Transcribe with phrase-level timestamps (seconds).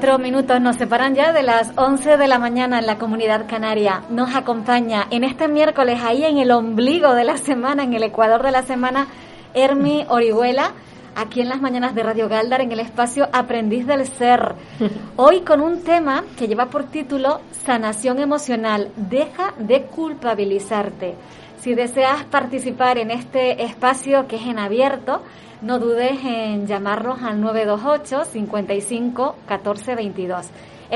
[0.00, 4.04] Cuatro minutos nos separan ya de las 11 de la mañana en la comunidad canaria.
[4.08, 8.42] Nos acompaña en este miércoles, ahí en el ombligo de la semana, en el ecuador
[8.42, 9.08] de la semana,
[9.52, 10.72] Hermi Orihuela,
[11.14, 14.54] aquí en las mañanas de Radio Galdar, en el espacio Aprendiz del Ser.
[15.16, 18.92] Hoy con un tema que lleva por título Sanación Emocional.
[18.96, 21.14] Deja de culpabilizarte.
[21.60, 25.20] Si deseas participar en este espacio que es en abierto,
[25.60, 30.46] no dudes en llamarnos al 928 55 14 22.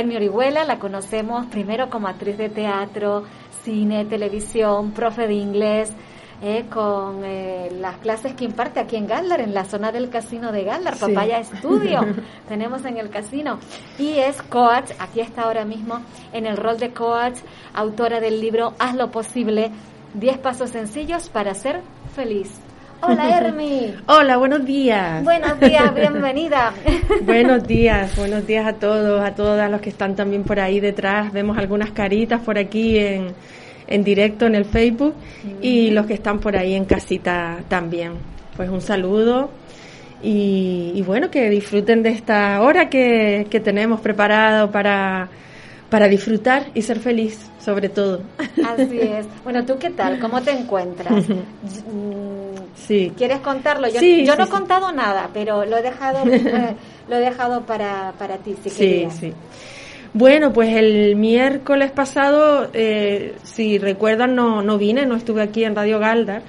[0.07, 3.25] mi Orihuela la conocemos primero como actriz de teatro,
[3.63, 5.93] cine, televisión, profe de inglés,
[6.41, 10.51] eh, con eh, las clases que imparte aquí en Galdar, en la zona del casino
[10.51, 12.01] de Galdar, Papaya Estudio,
[12.49, 13.59] tenemos en el casino.
[13.99, 16.01] Y es coach, aquí está ahora mismo
[16.33, 17.37] en el rol de coach,
[17.75, 19.71] autora del libro Haz lo posible,
[20.15, 21.81] 10 pasos sencillos para ser
[22.15, 22.61] feliz.
[23.01, 23.95] Hola, Hermi.
[24.07, 25.23] Hola, buenos días.
[25.25, 26.73] Buenos días, bienvenida.
[27.23, 31.33] buenos días, buenos días a todos, a todas los que están también por ahí detrás.
[31.33, 33.35] Vemos algunas caritas por aquí en,
[33.87, 35.15] en directo en el Facebook
[35.61, 38.13] y los que están por ahí en casita también.
[38.57, 39.51] Pues un saludo
[40.23, 45.29] y, bueno, que disfruten de esta hora que, que tenemos preparado para,
[45.95, 48.21] para disfrutar y ser feliz, sobre todo.
[48.67, 49.27] Así es.
[49.45, 50.19] Bueno, ¿tú qué tal?
[50.19, 51.25] ¿Cómo te encuentras?
[52.75, 53.13] Sí.
[53.17, 53.87] ¿Quieres contarlo?
[53.87, 56.75] Yo, yo no he contado nada, pero lo he dejado, eh,
[57.09, 59.33] lo he dejado para, para ti, si Sí, sí.
[60.13, 65.77] Bueno, pues el miércoles pasado, eh, si recuerdan, no, no vine, no estuve aquí en
[65.77, 66.43] Radio Galdar,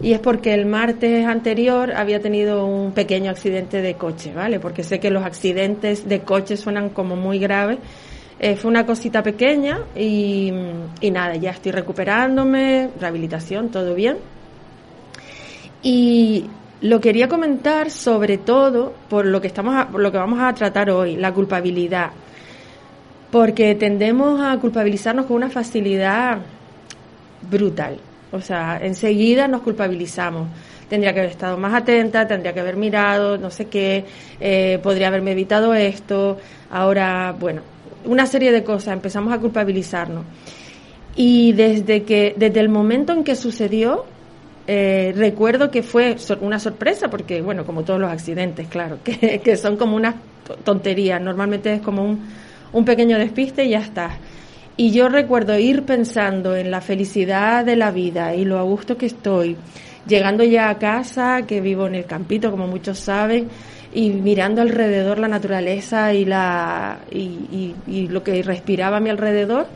[0.00, 4.60] y es porque el martes anterior había tenido un pequeño accidente de coche, ¿vale?
[4.60, 7.78] Porque sé que los accidentes de coche suenan como muy graves.
[8.42, 10.52] Eh, fue una cosita pequeña y,
[11.00, 14.18] y nada, ya estoy recuperándome, rehabilitación, todo bien
[15.82, 16.44] y
[16.80, 20.90] lo quería comentar sobre todo por lo que estamos por lo que vamos a tratar
[20.90, 22.10] hoy, la culpabilidad.
[23.30, 26.38] Porque tendemos a culpabilizarnos con una facilidad
[27.50, 27.98] brutal.
[28.30, 30.48] O sea, enseguida nos culpabilizamos.
[30.88, 34.04] Tendría que haber estado más atenta, tendría que haber mirado, no sé qué,
[34.38, 36.36] eh, podría haberme evitado esto.
[36.70, 37.62] Ahora, bueno,
[38.04, 40.24] una serie de cosas, empezamos a culpabilizarnos.
[41.14, 44.04] Y desde que, desde el momento en que sucedió,
[44.66, 49.76] eh, recuerdo que fue una sorpresa porque, bueno, como todos los accidentes, claro, que, son
[49.76, 50.14] como una
[50.64, 51.18] tontería.
[51.18, 52.20] Normalmente es como un,
[52.72, 54.18] un pequeño despiste y ya está.
[54.76, 58.96] Y yo recuerdo ir pensando en la felicidad de la vida y lo a gusto
[58.96, 59.56] que estoy,
[60.06, 63.48] llegando ya a casa, que vivo en el campito, como muchos saben,
[63.92, 69.66] y mirando alrededor la naturaleza y, la, y, y lo que respiraba a mi alrededor.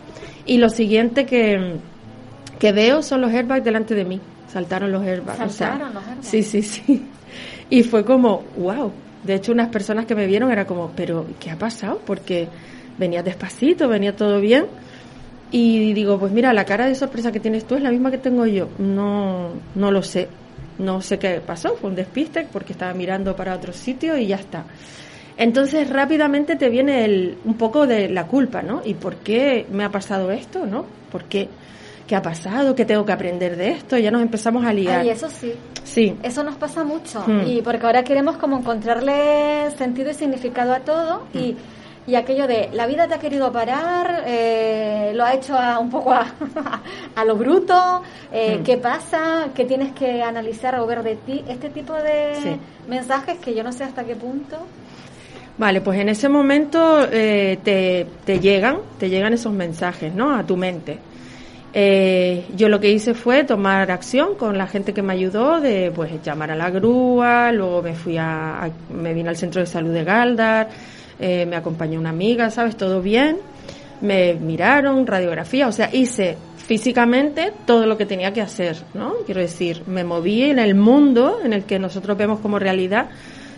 [0.47, 1.77] Y lo siguiente que,
[2.59, 4.21] que veo son los airbags delante de mí
[4.57, 5.39] saltaron los airbags.
[5.39, 6.27] Saltaron los airbags.
[6.27, 7.07] Sí, sí, sí.
[7.69, 8.91] Y fue como, wow.
[9.23, 12.01] De hecho, unas personas que me vieron era como, pero ¿qué ha pasado?
[12.07, 12.49] Porque
[12.97, 14.67] venía despacito, venía todo bien.
[15.51, 18.19] Y digo, pues mira, la cara de sorpresa que tienes tú es la misma que
[18.19, 18.69] tengo yo.
[18.79, 20.29] No, no lo sé.
[20.79, 21.77] No sé qué pasó.
[21.77, 24.65] Fue un despiste porque estaba mirando para otro sitio y ya está.
[25.37, 28.83] Entonces rápidamente te viene el, un poco de la culpa, ¿no?
[28.85, 30.87] ¿Y por qué me ha pasado esto, no?
[31.11, 31.49] ¿Por qué?
[32.07, 32.75] ¿qué ha pasado?
[32.75, 33.99] ¿Qué tengo que aprender de esto?
[33.99, 35.05] Ya nos empezamos a liar.
[35.05, 35.53] Y eso sí.
[35.85, 36.17] Sí.
[36.23, 37.25] Eso nos pasa mucho.
[37.27, 37.47] Hmm.
[37.47, 41.57] Y porque ahora queremos como encontrarle sentido y significado a todo y, hmm.
[42.07, 45.91] Y aquello de la vida te ha querido parar, eh, lo ha hecho a, un
[45.91, 46.27] poco a,
[47.15, 48.63] a lo bruto, eh, hmm.
[48.63, 49.49] ¿qué pasa?
[49.55, 51.45] ¿Qué tienes que analizar o ver de ti?
[51.49, 52.59] Este tipo de
[52.89, 54.57] mensajes que yo no sé hasta qué punto.
[55.59, 60.35] Vale, pues en ese momento eh, te, te llegan, te llegan esos mensajes, ¿no?
[60.37, 60.99] A tu mente.
[61.79, 65.93] Eh, yo lo que hice fue tomar acción con la gente que me ayudó, de
[65.95, 69.93] pues llamar a la grúa, luego me fui a, me vine al centro de salud
[69.93, 70.69] de Galdar,
[71.19, 72.77] eh, me acompañó una amiga, ¿sabes?
[72.77, 73.39] Todo bien.
[74.01, 76.37] me miraron, radiografía, o sea, hice
[76.67, 79.15] físicamente todo lo que tenía que hacer, ¿no?
[79.25, 83.09] Quiero decir, me moví en el mundo en el que nosotros vemos como realidad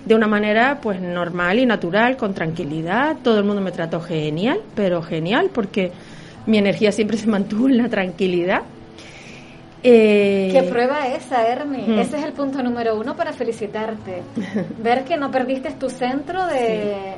[0.05, 4.61] de una manera pues normal y natural, con tranquilidad, todo el mundo me trató genial,
[4.75, 5.91] pero genial porque
[6.47, 8.63] mi energía siempre se mantuvo en la tranquilidad.
[9.83, 12.01] Eh, ¿Qué prueba esa, Hermi?
[12.01, 14.23] Ese es el punto número uno para felicitarte.
[14.83, 17.15] Ver que no perdiste tu centro de...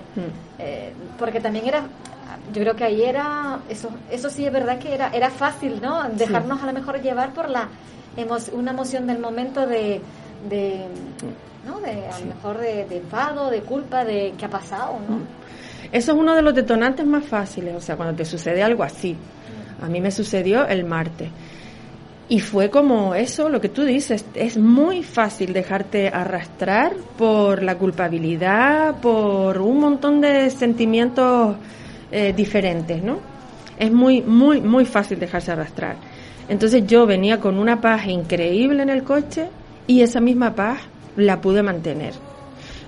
[0.59, 1.85] Eh, porque también era
[2.53, 6.09] yo creo que ahí era, eso, eso sí es verdad que era, era fácil, ¿no?
[6.09, 7.69] Dejarnos a lo mejor llevar por la
[8.53, 10.01] una emoción del momento de,
[10.49, 10.85] de
[11.67, 11.81] ¿no?
[11.81, 15.17] De, a lo mejor de, enfado, de culpa, de qué ha pasado, ¿no?
[15.17, 15.27] Mm.
[15.93, 19.17] Eso es uno de los detonantes más fáciles, o sea, cuando te sucede algo así.
[19.83, 21.31] A mí me sucedió el martes.
[22.31, 27.77] Y fue como eso, lo que tú dices, es muy fácil dejarte arrastrar por la
[27.77, 31.57] culpabilidad, por un montón de sentimientos
[32.13, 33.19] eh, diferentes, ¿no?
[33.77, 35.97] Es muy, muy, muy fácil dejarse arrastrar.
[36.49, 39.49] Entonces yo venía con una paz increíble en el coche
[39.89, 40.79] y esa misma paz
[41.17, 42.15] la pude mantener.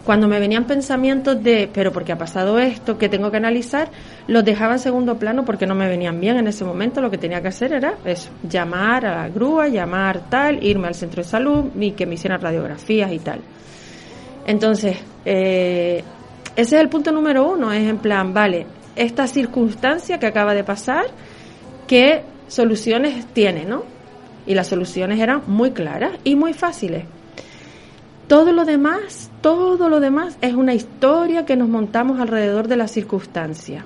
[0.04, 3.88] Cuando me venían pensamientos de, pero porque ha pasado esto, que tengo que analizar,
[4.26, 7.00] los dejaba en segundo plano porque no me venían bien en ese momento.
[7.00, 10.94] Lo que tenía que hacer era eso, llamar a la grúa, llamar tal, irme al
[10.94, 13.40] centro de salud y que me hicieran radiografías y tal.
[14.44, 16.02] Entonces, eh,
[16.56, 18.66] ese es el punto número uno, es en plan, vale,
[18.96, 21.04] esta circunstancia que acaba de pasar,
[21.86, 23.84] ¿qué soluciones tiene, no?
[24.46, 27.04] Y las soluciones eran muy claras y muy fáciles.
[28.28, 32.88] Todo lo demás, todo lo demás es una historia que nos montamos alrededor de la
[32.88, 33.84] circunstancia.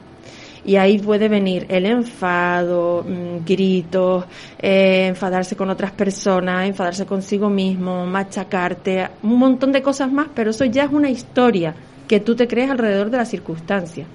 [0.64, 4.24] Y ahí puede venir el enfado, mm, gritos,
[4.58, 10.50] eh, enfadarse con otras personas, enfadarse consigo mismo, machacarte, un montón de cosas más, pero
[10.50, 11.74] eso ya es una historia
[12.08, 14.06] que tú te crees alrededor de la circunstancia.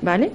[0.00, 0.32] ¿Vale?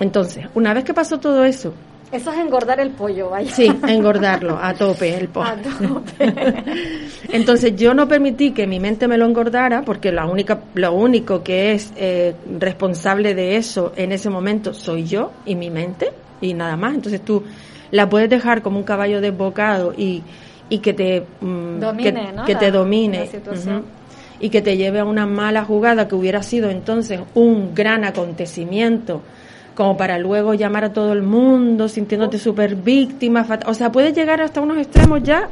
[0.00, 1.74] Entonces, una vez que pasó todo eso.
[2.10, 3.50] Eso es engordar el pollo, vaya.
[3.50, 6.02] Sí, engordarlo a tope, el pollo.
[7.32, 11.42] Entonces yo no permití que mi mente me lo engordara porque la única, lo único
[11.42, 16.54] que es eh, responsable de eso en ese momento soy yo y mi mente y
[16.54, 16.94] nada más.
[16.94, 17.44] Entonces tú
[17.90, 20.22] la puedes dejar como un caballo desbocado y,
[20.70, 23.28] y que te mm, domine, que, te domine
[24.40, 29.22] y que te lleve a una mala jugada que hubiera sido entonces un gran acontecimiento
[29.78, 33.46] como para luego llamar a todo el mundo sintiéndote súper víctima.
[33.66, 35.48] O sea, puede llegar hasta unos extremos ya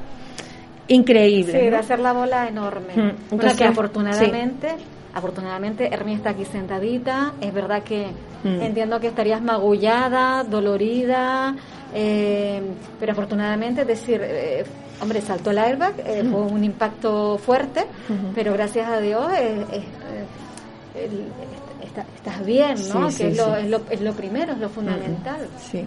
[0.88, 1.54] increíbles.
[1.54, 3.14] Sí, de hacer la bola enorme.
[3.30, 4.74] Mm, que afortunadamente,
[5.14, 7.34] afortunadamente Hermi está aquí sentadita.
[7.40, 8.08] Es verdad que
[8.42, 8.62] mm.
[8.62, 11.54] entiendo que estarías magullada, dolorida,
[11.94, 12.60] eh,
[12.98, 14.64] pero afortunadamente, es decir, eh,
[15.00, 17.86] hombre, saltó el airbag, eh, fue un impacto fuerte,
[18.34, 19.28] pero gracias a Dios
[22.16, 23.08] estás bien, ¿no?
[23.08, 25.48] que es, lo, es, lo, es, lo, primero, es lo fundamental.
[25.70, 25.84] Sí.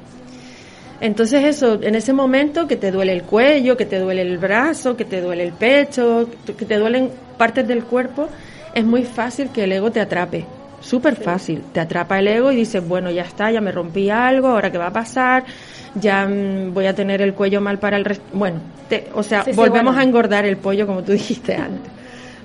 [1.01, 4.97] Entonces eso, en ese momento que te duele el cuello, que te duele el brazo,
[4.97, 8.27] que te duele el pecho, que te duelen partes del cuerpo,
[8.73, 10.45] es muy fácil que el ego te atrape.
[10.81, 11.61] Súper fácil.
[11.73, 14.77] Te atrapa el ego y dices, bueno, ya está, ya me rompí algo, ahora qué
[14.77, 15.43] va a pasar,
[15.95, 18.23] ya mm, voy a tener el cuello mal para el resto.
[18.33, 18.59] Bueno,
[19.13, 21.91] o sea, volvemos a engordar el pollo como tú dijiste antes.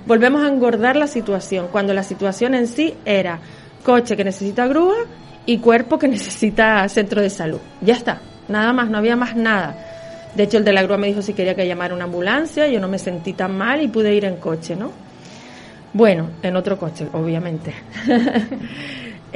[0.05, 3.39] Volvemos a engordar la situación, cuando la situación en sí era
[3.85, 4.95] coche que necesita grúa
[5.45, 7.59] y cuerpo que necesita centro de salud.
[7.81, 9.77] Ya está, nada más, no había más nada.
[10.35, 12.81] De hecho, el de la grúa me dijo si quería que llamara una ambulancia, yo
[12.81, 14.91] no me sentí tan mal y pude ir en coche, ¿no?
[15.93, 17.73] Bueno, en otro coche, obviamente.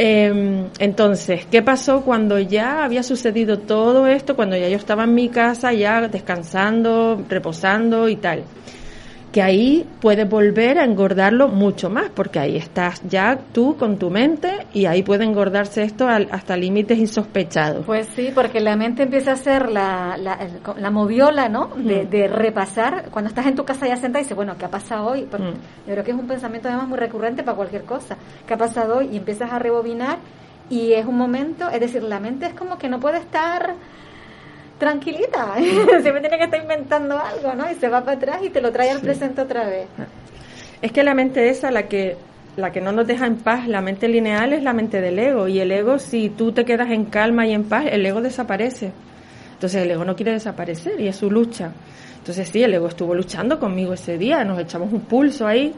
[0.01, 4.33] Em, entonces, ¿qué pasó cuando ya había sucedido todo esto?
[4.33, 8.45] Cuando ya yo estaba en mi casa, ya descansando, reposando y tal
[9.31, 14.09] que ahí puedes volver a engordarlo mucho más, porque ahí estás ya tú con tu
[14.09, 17.86] mente y ahí puede engordarse esto hasta límites insospechados.
[17.86, 21.67] Pues sí, porque la mente empieza a ser la, la, moviola, ¿no?
[21.75, 22.09] De, mm.
[22.09, 23.09] de, repasar.
[23.12, 25.27] Cuando estás en tu casa ya sentada y dices, bueno, ¿qué ha pasado hoy?
[25.29, 25.88] Porque mm.
[25.88, 28.17] Yo creo que es un pensamiento además muy recurrente para cualquier cosa.
[28.48, 29.09] ¿Qué ha pasado hoy?
[29.12, 30.17] Y empiezas a rebobinar
[30.69, 33.75] y es un momento, es decir, la mente es como que no puede estar
[34.79, 35.55] tranquilita,
[36.01, 37.69] siempre tiene que estar inventando algo, ¿no?
[37.69, 39.88] Y se va para atrás y te lo trae al presente otra vez.
[40.81, 42.17] Es que la mente esa, la que
[42.55, 45.48] la que no nos deja en paz, la mente lineal es la mente del ego
[45.48, 48.91] y el ego si tú te quedas en calma y en paz, el ego desaparece.
[49.53, 51.71] Entonces el ego no quiere desaparecer y es su lucha.
[52.17, 55.74] Entonces sí, el ego estuvo luchando conmigo ese día, nos echamos un pulso ahí.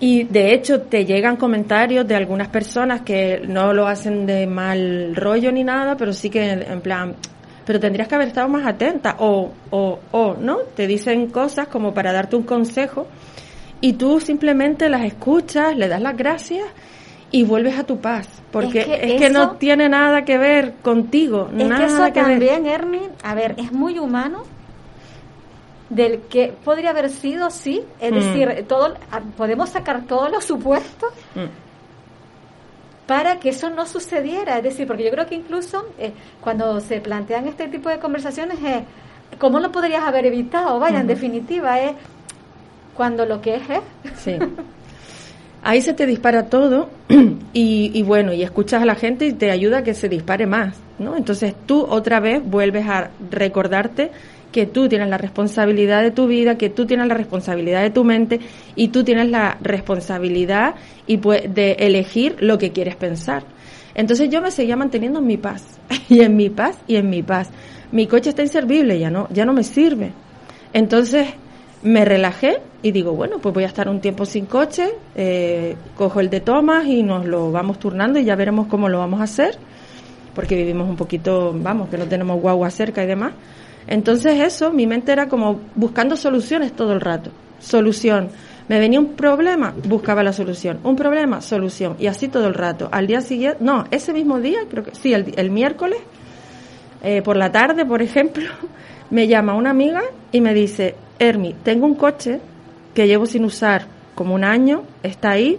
[0.00, 5.14] Y de hecho te llegan comentarios de algunas personas que no lo hacen de mal
[5.14, 7.14] rollo ni nada, pero sí que en plan,
[7.64, 10.58] pero tendrías que haber estado más atenta o, o, o, ¿no?
[10.74, 13.06] Te dicen cosas como para darte un consejo
[13.80, 16.64] y tú simplemente las escuchas, le das las gracias
[17.30, 21.66] y vuelves a tu paz, porque es que, no tiene nada que ver contigo, es
[21.66, 24.44] nada que eso también, Hermin, a ver, es muy humano
[25.88, 28.14] del que podría haber sido, sí, es mm.
[28.14, 28.94] decir, todo,
[29.36, 31.71] podemos sacar todos los supuestos mm.
[33.06, 37.00] Para que eso no sucediera, es decir, porque yo creo que incluso eh, cuando se
[37.00, 38.82] plantean este tipo de conversaciones es,
[39.38, 40.78] ¿cómo lo podrías haber evitado?
[40.78, 41.92] Vaya, en definitiva, es
[42.94, 44.18] cuando lo que es es.
[44.18, 44.38] Sí.
[45.62, 46.90] ahí se te dispara todo
[47.52, 50.76] y, bueno, y escuchas a la gente y te ayuda a que se dispare más,
[50.98, 51.16] ¿no?
[51.16, 54.10] Entonces tú otra vez vuelves a recordarte
[54.52, 58.04] que tú tienes la responsabilidad de tu vida, que tú tienes la responsabilidad de tu
[58.04, 58.38] mente
[58.76, 60.74] y tú tienes la responsabilidad
[61.06, 63.44] y de elegir lo que quieres pensar.
[63.94, 65.64] Entonces yo me seguía manteniendo en mi paz,
[66.08, 67.50] y en mi paz, y en mi paz.
[67.90, 70.12] Mi coche está inservible, ya no, ya no me sirve.
[70.72, 71.28] Entonces
[71.82, 76.20] me relajé y digo, bueno, pues voy a estar un tiempo sin coche, eh, cojo
[76.20, 79.24] el de Tomás y nos lo vamos turnando y ya veremos cómo lo vamos a
[79.24, 79.58] hacer,
[80.34, 83.32] porque vivimos un poquito, vamos, que no tenemos guagua cerca y demás.
[83.86, 88.28] Entonces eso, mi mente era como buscando soluciones todo el rato, solución.
[88.68, 90.78] Me venía un problema, buscaba la solución.
[90.84, 91.96] Un problema, solución.
[91.98, 92.88] Y así todo el rato.
[92.92, 95.98] Al día siguiente, no, ese mismo día, creo que sí, el, miércoles,
[97.02, 98.44] eh, por la tarde, por ejemplo,
[99.10, 102.40] me llama una amiga y me dice, Hermi, tengo un coche
[102.94, 105.58] que llevo sin usar como un año, está ahí.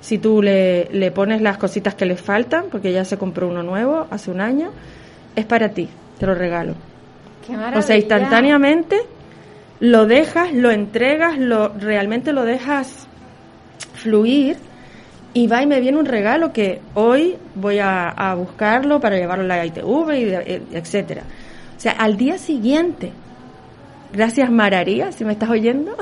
[0.00, 3.64] Si tú le, le pones las cositas que le faltan, porque ya se compró uno
[3.64, 4.70] nuevo hace un año,
[5.34, 5.88] es para ti,
[6.18, 6.74] te lo regalo.
[7.74, 9.00] O sea, instantáneamente
[9.80, 13.06] lo dejas, lo entregas, lo realmente lo dejas
[13.94, 14.56] fluir
[15.34, 19.56] y va y me viene un regalo que hoy voy a, buscarlo para llevarlo a
[19.56, 21.22] la ITV, y, etcétera.
[21.76, 23.12] O sea, al día siguiente
[24.12, 25.94] Gracias Mararía, si me estás oyendo.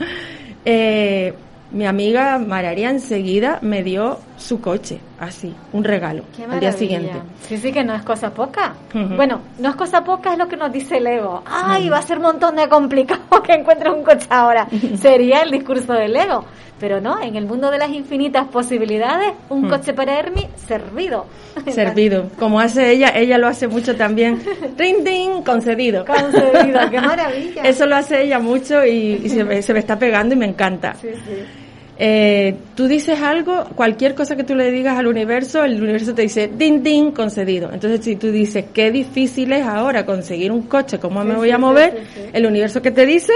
[0.64, 1.32] eh,
[1.70, 7.20] mi amiga Mararía enseguida me dio su coche, así, un regalo, al día siguiente.
[7.42, 8.74] Sí, sí, que no es cosa poca.
[8.92, 11.42] Bueno, no es cosa poca, es lo que nos dice el ego.
[11.44, 14.66] Ay, va a ser un montón de complicado que encuentre un coche ahora.
[14.96, 16.44] Sería el discurso del ego.
[16.80, 21.26] Pero no, en el mundo de las infinitas posibilidades, un coche para Hermi servido.
[21.68, 24.40] Servido, como hace ella, ella lo hace mucho también.
[24.78, 25.42] ¡Ring, ding!
[25.42, 26.04] Concedido.
[26.04, 27.62] Concedido, qué maravilla.
[27.64, 30.94] Eso lo hace ella mucho y, se, me, se, me, está pegando y me encanta.
[30.94, 31.67] Sí, sí.
[32.00, 36.22] Eh, tú dices algo, cualquier cosa que tú le digas al universo, el universo te
[36.22, 37.70] dice, din, din, concedido.
[37.72, 41.58] Entonces, si tú dices, qué difícil es ahora conseguir un coche, ¿cómo me voy a
[41.58, 42.06] mover?
[42.32, 43.32] el universo que te dice,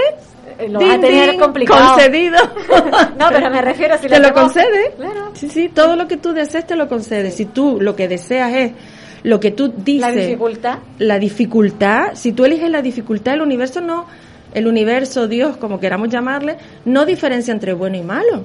[0.57, 1.93] eh, lo va a tener complicado.
[1.93, 2.37] Concedido.
[3.19, 4.93] no, pero me refiero si te lo, concede.
[4.95, 5.31] Claro.
[5.33, 7.31] Sí, sí, todo lo que tú desees te lo concede.
[7.31, 8.71] Si tú lo que deseas es
[9.23, 10.01] lo que tú dices.
[10.01, 10.79] La dificultad.
[10.99, 14.05] La dificultad, si tú eliges la dificultad, el universo no
[14.53, 18.43] el universo, Dios, como queramos llamarle, no diferencia entre bueno y malo.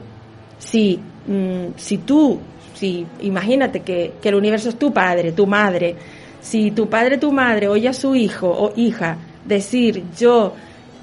[0.58, 2.38] Si, mm, si tú,
[2.74, 5.96] si imagínate que, que el universo es tu padre, tu madre,
[6.40, 10.54] si tu padre, tu madre oye a su hijo o hija decir yo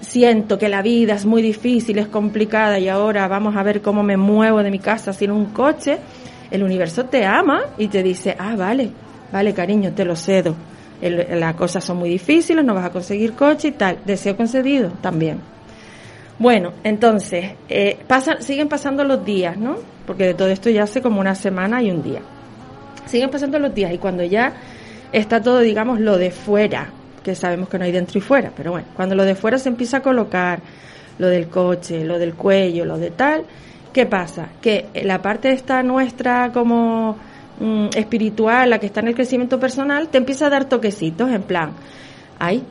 [0.01, 4.03] siento que la vida es muy difícil, es complicada y ahora vamos a ver cómo
[4.03, 5.97] me muevo de mi casa sin un coche,
[6.51, 8.91] el universo te ama y te dice, ah, vale,
[9.31, 10.55] vale cariño, te lo cedo
[11.09, 13.99] las cosas son muy difíciles, no vas a conseguir coche y tal.
[14.05, 15.39] Deseo concedido también.
[16.37, 17.97] Bueno, entonces, eh,
[18.39, 19.77] siguen pasando los días, ¿no?
[20.05, 22.21] Porque de todo esto ya hace como una semana y un día.
[23.05, 24.53] Siguen pasando los días y cuando ya
[25.11, 26.89] está todo, digamos, lo de fuera,
[27.23, 29.69] que sabemos que no hay dentro y fuera, pero bueno, cuando lo de fuera se
[29.69, 30.59] empieza a colocar,
[31.17, 33.45] lo del coche, lo del cuello, lo de tal,
[33.93, 34.49] ¿qué pasa?
[34.61, 37.17] Que la parte esta nuestra como
[37.59, 41.43] Mm, espiritual, la que está en el crecimiento personal, te empieza a dar toquecitos en
[41.43, 41.71] plan,
[42.37, 42.63] ay,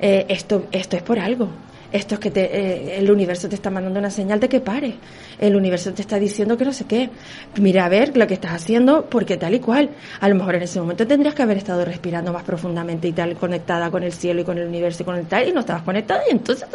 [0.00, 1.48] eh, esto, esto es por algo.
[1.90, 4.94] Esto es que te, eh, el universo te está mandando una señal de que pare.
[5.38, 7.10] El universo te está diciendo que no sé qué.
[7.60, 9.90] Mira a ver lo que estás haciendo porque tal y cual.
[10.20, 13.34] A lo mejor en ese momento tendrías que haber estado respirando más profundamente y tal,
[13.34, 15.82] conectada con el cielo y con el universo y con el tal, y no estabas
[15.82, 16.66] conectada y entonces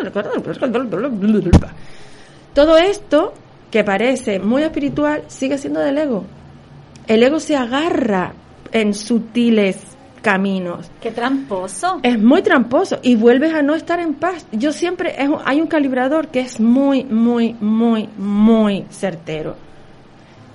[2.53, 3.33] Todo esto
[3.71, 6.25] que parece muy espiritual sigue siendo del ego.
[7.07, 8.33] El ego se agarra
[8.71, 10.91] en sutiles caminos.
[10.99, 11.99] Qué tramposo.
[12.03, 14.45] Es muy tramposo y vuelves a no estar en paz.
[14.51, 19.55] Yo siempre, hay un calibrador que es muy, muy, muy, muy certero.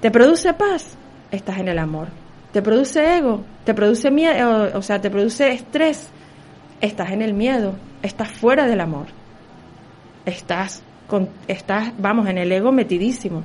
[0.01, 0.97] ¿Te produce paz?
[1.31, 2.09] Estás en el amor.
[2.53, 3.45] ¿Te produce ego?
[3.65, 4.71] ¿Te produce miedo?
[4.75, 6.11] O sea, ¿te produce estrés?
[6.83, 7.75] Estás en el miedo.
[8.03, 9.07] Estás fuera del amor.
[10.27, 13.43] Estás, con, estás, vamos, en el ego metidísimo.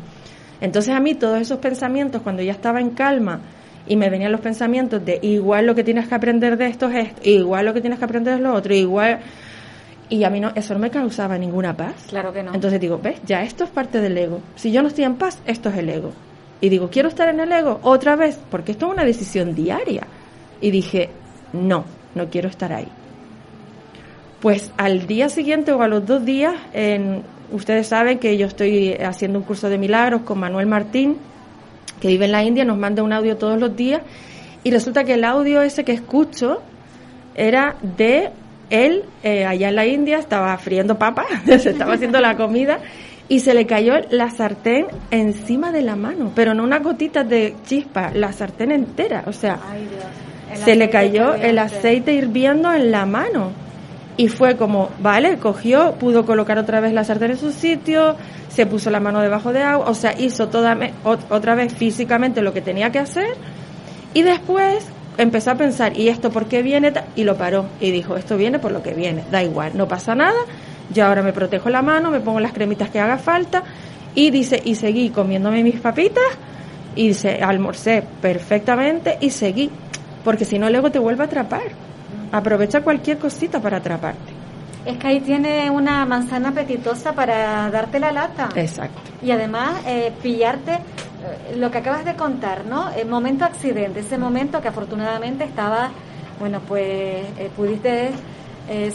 [0.62, 3.42] Entonces a mí todos esos pensamientos, cuando ya estaba en calma
[3.88, 7.08] y me venían los pensamientos de igual lo que tienes que aprender de esto es
[7.08, 9.20] esto, igual lo que tienes que aprender de lo otro, igual...
[10.10, 12.06] Y a mí no, eso no me causaba ninguna paz.
[12.08, 12.54] Claro que no.
[12.54, 14.40] Entonces digo, ves, ya esto es parte del ego.
[14.56, 16.14] Si yo no estoy en paz, esto es el ego.
[16.62, 20.08] Y digo, quiero estar en el ego otra vez, porque esto es una decisión diaria.
[20.62, 21.10] Y dije,
[21.52, 21.84] no,
[22.16, 22.88] no quiero estar ahí.
[24.40, 28.94] Pues al día siguiente o a los dos días, en, ustedes saben que yo estoy
[28.94, 31.18] haciendo un curso de milagros con Manuel Martín,
[32.00, 34.02] que vive en la India, nos manda un audio todos los días
[34.64, 36.62] y resulta que el audio ese que escucho
[37.36, 38.32] era de
[38.70, 42.80] él eh, allá en la India, estaba friendo papas, se estaba haciendo la comida
[43.30, 47.56] y se le cayó la sartén encima de la mano, pero no una gotita de
[47.66, 49.60] chispa, la sartén entera, o sea,
[50.54, 53.67] se le cayó el aceite hirviendo en la mano.
[54.18, 58.16] Y fue como, vale, cogió, pudo colocar otra vez la sartén en su sitio,
[58.50, 62.52] se puso la mano debajo de agua, o sea, hizo toda, otra vez físicamente lo
[62.54, 63.36] que tenía que hacer
[64.16, 64.88] y después
[65.20, 66.92] empezó a pensar, ¿y esto por qué viene?
[67.16, 70.16] Y lo paró y dijo, esto viene por lo que viene, da igual, no pasa
[70.16, 70.40] nada,
[70.92, 73.64] yo ahora me protejo la mano, me pongo las cremitas que haga falta
[74.16, 76.24] y dice, y seguí comiéndome mis papitas
[76.96, 79.70] y dice, almorcé perfectamente y seguí,
[80.24, 81.62] porque si no luego te vuelve a atrapar.
[82.32, 84.34] Aprovecha cualquier cosita para atraparte.
[84.86, 88.50] Es que ahí tiene una manzana apetitosa para darte la lata.
[88.56, 89.02] Exacto.
[89.22, 92.90] Y además eh, pillarte eh, lo que acabas de contar, ¿no?
[92.92, 95.90] El momento accidente, ese momento que afortunadamente estaba,
[96.40, 96.86] bueno, pues
[97.38, 98.12] eh, pudiste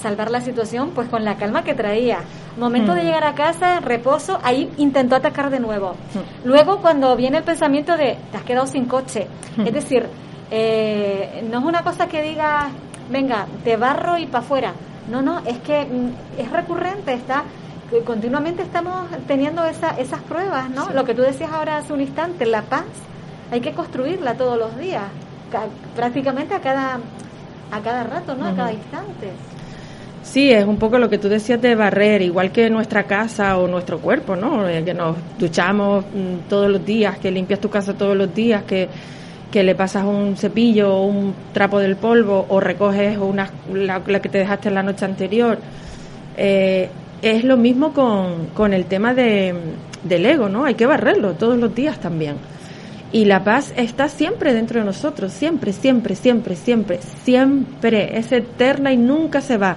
[0.02, 2.18] salvar la situación pues con la calma que traía.
[2.58, 3.04] Momento de mm.
[3.06, 5.92] llegar a casa, reposo, ahí intentó atacar de nuevo.
[5.92, 6.46] Mm.
[6.46, 9.28] Luego cuando viene el pensamiento de, te has quedado sin coche.
[9.56, 9.66] Mm.
[9.66, 10.06] Es decir,
[11.50, 12.68] no es una cosa que diga
[13.12, 14.72] venga, te barro y para afuera.
[15.10, 17.44] No, no, es que mm, es recurrente, está
[18.00, 20.90] continuamente estamos teniendo esa, esas pruebas, ¿no?
[20.92, 22.84] Lo que tú decías ahora hace un instante, la paz,
[23.50, 25.04] hay que construirla todos los días,
[25.94, 26.98] prácticamente a cada,
[27.70, 28.46] a cada rato, ¿no?
[28.46, 29.30] A cada instante.
[30.22, 33.68] Sí, es un poco lo que tú decías de barrer, igual que nuestra casa o
[33.68, 34.66] nuestro cuerpo, ¿no?
[34.68, 38.62] Eh, que nos duchamos mm, todos los días, que limpias tu casa todos los días,
[38.62, 38.88] que
[39.52, 44.28] que le pasas un cepillo o un trapo del polvo o recoges una, la, que
[44.28, 45.58] te dejaste la noche anterior.
[46.36, 46.88] Eh,
[47.20, 49.54] es lo mismo con, con el tema de,
[50.02, 50.64] del ego, ¿no?
[50.64, 52.36] Hay que barrerlo todos los días también.
[53.12, 58.18] Y la paz está siempre dentro de nosotros, siempre, siempre, siempre, siempre, siempre.
[58.18, 59.76] Es eterna y nunca se va.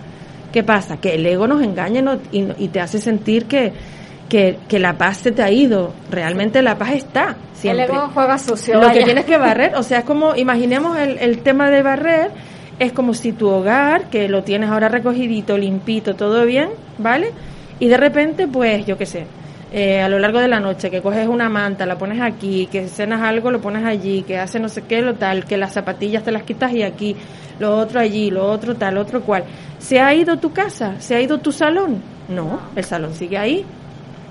[0.53, 0.97] ¿Qué pasa?
[0.97, 3.73] Que el ego nos engaña y te hace sentir que,
[4.29, 5.93] que, que, la paz se te ha ido.
[6.09, 7.35] Realmente la paz está.
[7.53, 7.85] Siempre.
[7.85, 8.79] El ego juega sucio.
[8.79, 12.31] Lo que tienes que barrer, o sea, es como, imaginemos el, el tema de barrer,
[12.79, 17.31] es como si tu hogar, que lo tienes ahora recogidito, limpito, todo bien, ¿vale?
[17.79, 19.27] Y de repente, pues, yo qué sé,
[19.71, 22.87] eh, a lo largo de la noche, que coges una manta, la pones aquí, que
[22.87, 26.23] cenas algo, lo pones allí, que hace no sé qué, lo tal, que las zapatillas
[26.23, 27.15] te las quitas y aquí,
[27.59, 29.43] lo otro allí, lo otro tal, otro cual.
[29.79, 30.95] ¿Se ha ido tu casa?
[30.99, 32.01] ¿Se ha ido tu salón?
[32.29, 33.65] No, el salón sigue ahí,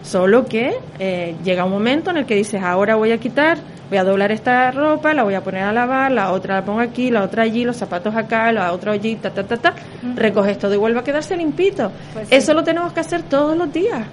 [0.04, 3.56] Solo que eh, llega un momento en el que dices, ahora voy a quitar,
[3.88, 6.80] voy a doblar esta ropa, la voy a poner a lavar, la otra la pongo
[6.80, 9.74] aquí, la otra allí, los zapatos acá, la otra allí, ta, ta, ta, ta.
[10.14, 11.90] Recoges todo y vuelve a quedarse limpito.
[12.12, 14.06] Pues Eso lo tenemos que hacer todos los días.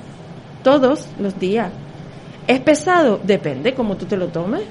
[0.64, 1.70] Todos los días.
[2.48, 3.20] ¿Es pesado?
[3.22, 4.64] Depende, como tú te lo tomes.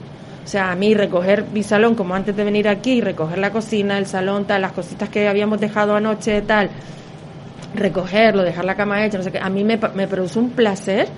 [0.42, 3.98] O sea, a mí recoger mi salón, como antes de venir aquí, recoger la cocina,
[3.98, 6.70] el salón, tal, las cositas que habíamos dejado anoche, tal,
[7.74, 11.08] recogerlo, dejar la cama hecha, no sé qué, a mí me, me produce un placer.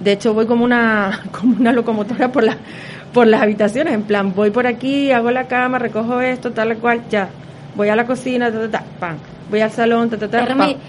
[0.00, 2.56] De hecho, voy como una, como una locomotora por, la,
[3.12, 7.02] por las habitaciones, en plan, voy por aquí, hago la cama, recojo esto, tal cual,
[7.08, 7.28] ya.
[7.76, 9.14] Voy a la cocina, ta, ta, ta,
[9.50, 10.46] Voy al salón, ta, ta, ta,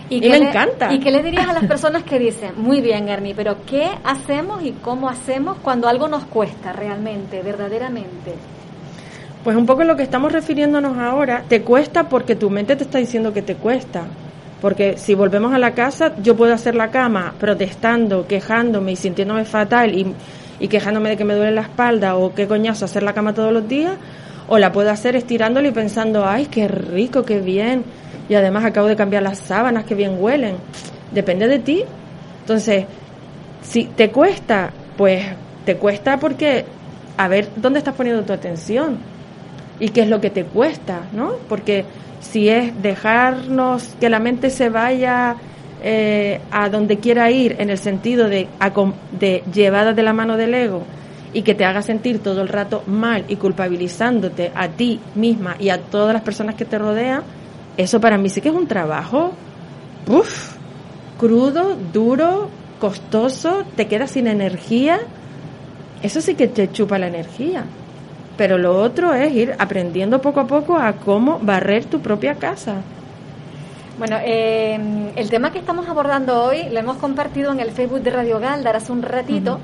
[0.10, 0.94] ¿y, me encanta.
[0.94, 4.64] ¿Y qué le dirías a las personas que dicen, muy bien, Ernie, pero qué hacemos
[4.64, 8.36] y cómo hacemos cuando algo nos cuesta realmente, verdaderamente?
[9.44, 12.98] Pues un poco lo que estamos refiriéndonos ahora, te cuesta porque tu mente te está
[12.98, 14.04] diciendo que te cuesta.
[14.62, 19.46] Porque si volvemos a la casa, yo puedo hacer la cama protestando, quejándome y sintiéndome
[19.46, 20.14] fatal y,
[20.60, 23.52] y quejándome de que me duele la espalda o qué coñazo hacer la cama todos
[23.52, 23.96] los días,
[24.48, 27.84] o la puedo hacer estirándole y pensando, ay, qué rico, qué bien.
[28.30, 30.56] Y además acabo de cambiar las sábanas, que bien huelen.
[31.12, 31.84] Depende de ti.
[32.42, 32.86] Entonces,
[33.62, 35.26] si te cuesta, pues
[35.66, 36.66] te cuesta porque
[37.18, 38.98] a ver dónde estás poniendo tu atención
[39.80, 41.34] y qué es lo que te cuesta, ¿no?
[41.50, 41.86] Porque
[42.32, 45.36] si es dejarnos que la mente se vaya
[45.84, 48.48] eh, a donde quiera ir en el sentido de,
[49.20, 50.84] de llevada de la mano del ego
[51.34, 55.70] y que te haga sentir todo el rato mal y culpabilizándote a ti misma y
[55.70, 57.24] a todas las personas que te rodean,
[57.78, 59.34] eso para mí sí que es un trabajo
[60.08, 60.54] uf,
[61.18, 65.00] crudo, duro, costoso, te quedas sin energía.
[66.02, 67.66] Eso sí que te chupa la energía.
[68.38, 72.82] Pero lo otro es ir aprendiendo poco a poco a cómo barrer tu propia casa.
[73.98, 74.78] Bueno, eh,
[75.16, 78.76] el tema que estamos abordando hoy lo hemos compartido en el Facebook de Radio Galdar
[78.76, 79.60] hace un ratito,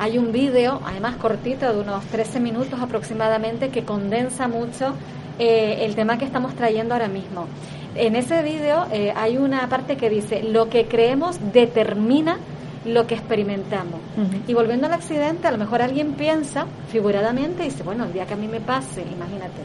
[0.00, 4.92] hay un vídeo, además cortito, de unos 13 minutos aproximadamente, que condensa mucho
[5.38, 7.46] eh, el tema que estamos trayendo ahora mismo.
[7.94, 12.38] En ese vídeo eh, hay una parte que dice, lo que creemos determina
[12.86, 14.00] lo que experimentamos.
[14.46, 18.26] Y volviendo al accidente, a lo mejor alguien piensa figuradamente y dice, bueno, el día
[18.26, 19.60] que a mí me pase, imagínate,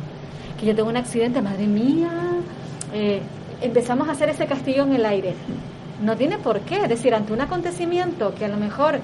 [0.59, 2.11] que yo tengo un accidente, madre mía,
[2.93, 3.21] eh,
[3.61, 5.35] empezamos a hacer ese castillo en el aire.
[6.01, 8.99] No tiene por qué, es decir, ante un acontecimiento que a lo mejor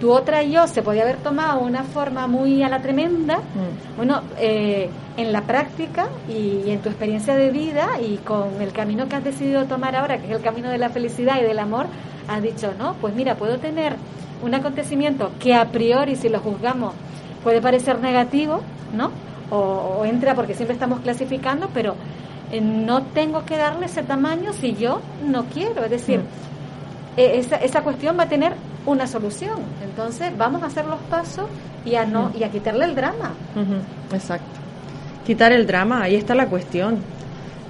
[0.00, 3.96] tu otra yo se podía haber tomado una forma muy a la tremenda, mm.
[3.96, 9.08] bueno, eh, en la práctica y, en tu experiencia de vida y con el camino
[9.08, 11.86] que has decidido tomar ahora, que es el camino de la felicidad y del amor,
[12.28, 13.96] has dicho, no, pues mira, puedo tener
[14.42, 16.92] un acontecimiento que a priori, si lo juzgamos,
[17.42, 18.60] puede parecer negativo,
[18.94, 19.10] ¿no?
[19.50, 21.94] O, entra porque siempre estamos clasificando, pero
[22.52, 25.84] eh, no tengo que darle ese tamaño si yo no quiero.
[25.84, 27.18] Es decir, mm.
[27.20, 28.54] e, esa, esa cuestión va a tener
[28.86, 29.58] una solución.
[29.84, 31.46] Entonces, vamos a hacer los pasos
[31.84, 33.32] y a no y a quitarle el drama.
[34.12, 34.60] Exacto.
[35.26, 36.98] Quitar el drama, ahí está la cuestión.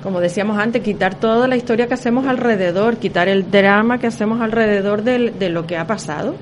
[0.02, 4.40] Como decíamos antes, quitar toda la historia que hacemos alrededor, quitar el drama que hacemos
[4.40, 6.36] alrededor de, de lo que ha pasado.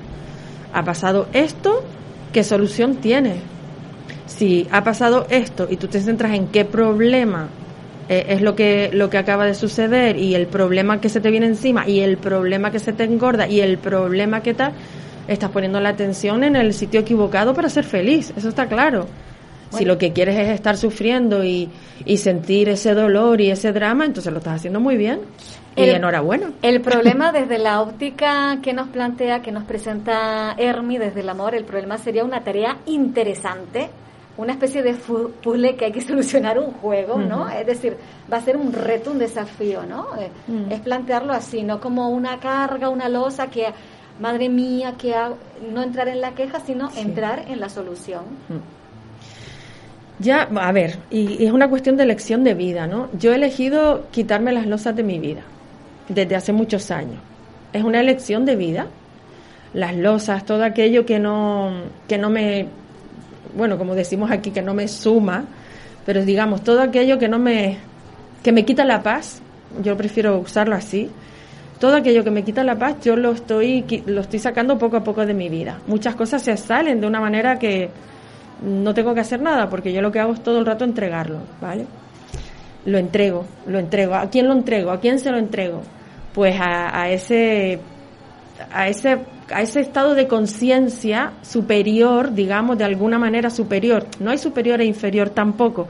[0.73, 1.83] Ha pasado esto,
[2.33, 3.37] ¿qué solución tiene?
[4.27, 7.47] Si ha pasado esto y tú te centras en qué problema
[8.07, 11.31] eh, es lo que, lo que acaba de suceder y el problema que se te
[11.31, 14.73] viene encima y el problema que se te engorda y el problema que tal,
[15.27, 19.07] estás poniendo la atención en el sitio equivocado para ser feliz, eso está claro.
[19.71, 21.69] Si lo que quieres es estar sufriendo y,
[22.05, 25.19] y, sentir ese dolor y ese drama, entonces lo estás haciendo muy bien.
[25.75, 26.51] y enhorabuena.
[26.61, 31.55] El problema desde la óptica que nos plantea, que nos presenta Hermi desde el amor,
[31.55, 33.89] el problema sería una tarea interesante
[34.37, 37.49] una especie de puzzle que hay que solucionar un juego, ¿no?
[37.49, 37.97] Es decir,
[38.31, 40.07] va a ser un reto, un desafío, ¿no?
[40.19, 40.29] Eh,
[40.69, 43.67] es plantearlo así, no como una carga, una losa que,
[44.19, 45.13] madre mía, que
[45.71, 48.23] no entrar en la queja, sino entrar en la solución.
[50.19, 53.09] Ya, a ver, y, es una cuestión de elección de vida, ¿no?
[53.17, 55.41] Yo he elegido quitarme las losas de mi vida
[56.07, 57.19] desde hace muchos años.
[57.73, 58.87] Es una elección de vida.
[59.73, 61.69] Las losas, todo aquello que no,
[62.07, 62.67] que no me
[63.55, 65.45] bueno, como decimos aquí, que no me suma,
[66.05, 67.77] pero digamos, todo aquello que no me,
[68.43, 69.41] que me quita la paz,
[69.81, 71.09] yo prefiero usarlo así,
[71.79, 75.03] todo aquello que me quita la paz, yo lo estoy, lo estoy sacando poco a
[75.03, 75.79] poco de mi vida.
[75.87, 77.89] Muchas cosas se salen de una manera que
[78.63, 81.39] no tengo que hacer nada, porque yo lo que hago es todo el rato entregarlo,
[81.61, 81.85] ¿vale?
[82.85, 84.15] Lo entrego, lo entrego.
[84.15, 84.91] ¿A quién lo entrego?
[84.91, 85.81] ¿A quién se lo entrego?
[86.33, 87.79] Pues a, a ese,
[88.71, 89.17] a ese
[89.51, 94.07] a ese estado de conciencia superior, digamos, de alguna manera superior.
[94.19, 95.87] No hay superior e inferior tampoco,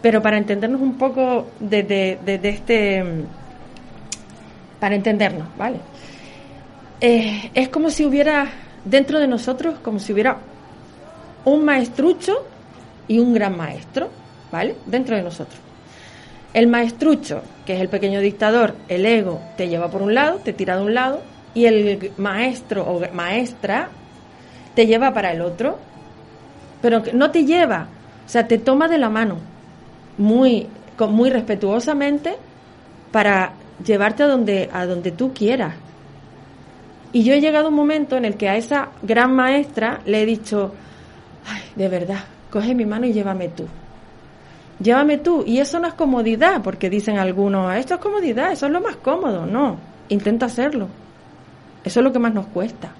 [0.00, 3.04] pero para entendernos un poco desde de, este...
[4.78, 5.78] para entendernos, ¿vale?
[7.00, 8.48] Eh, es como si hubiera
[8.84, 10.38] dentro de nosotros, como si hubiera
[11.44, 12.46] un maestrucho
[13.08, 14.10] y un gran maestro,
[14.50, 14.76] ¿vale?
[14.86, 15.58] Dentro de nosotros.
[16.54, 20.52] El maestrucho, que es el pequeño dictador, el ego, te lleva por un lado, te
[20.52, 21.22] tira de un lado,
[21.54, 23.88] y el maestro o maestra
[24.74, 25.78] te lleva para el otro,
[26.80, 27.88] pero no te lleva,
[28.24, 29.38] o sea, te toma de la mano
[30.18, 30.66] muy,
[30.98, 32.36] muy respetuosamente
[33.10, 33.52] para
[33.84, 35.74] llevarte a donde, a donde tú quieras.
[37.12, 40.22] Y yo he llegado a un momento en el que a esa gran maestra le
[40.22, 40.72] he dicho,
[41.46, 43.66] ay, de verdad, coge mi mano y llévame tú.
[44.80, 45.44] Llévame tú.
[45.46, 48.96] Y eso no es comodidad, porque dicen algunos, esto es comodidad, eso es lo más
[48.96, 49.44] cómodo.
[49.44, 49.76] No,
[50.08, 50.88] intenta hacerlo.
[51.84, 52.92] Eso es lo que más nos cuesta.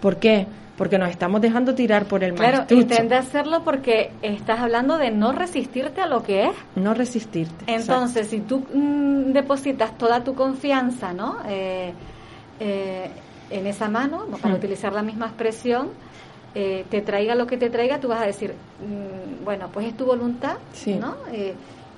[0.00, 0.46] ¿Por qué?
[0.76, 5.32] Porque nos estamos dejando tirar por el Claro, intenta hacerlo porque estás hablando de no
[5.32, 6.52] resistirte a lo que es.
[6.76, 7.64] No resistirte.
[7.66, 11.38] Entonces, si tú mm, depositas toda tu confianza, ¿no?
[11.48, 11.92] Eh,
[12.60, 13.10] eh,
[13.50, 14.58] en esa mano, para hmm.
[14.58, 15.88] utilizar la misma expresión,
[16.54, 19.96] eh, te traiga lo que te traiga, tú vas a decir, mm, bueno, pues es
[19.96, 20.58] tu voluntad,
[21.00, 21.16] ¿no?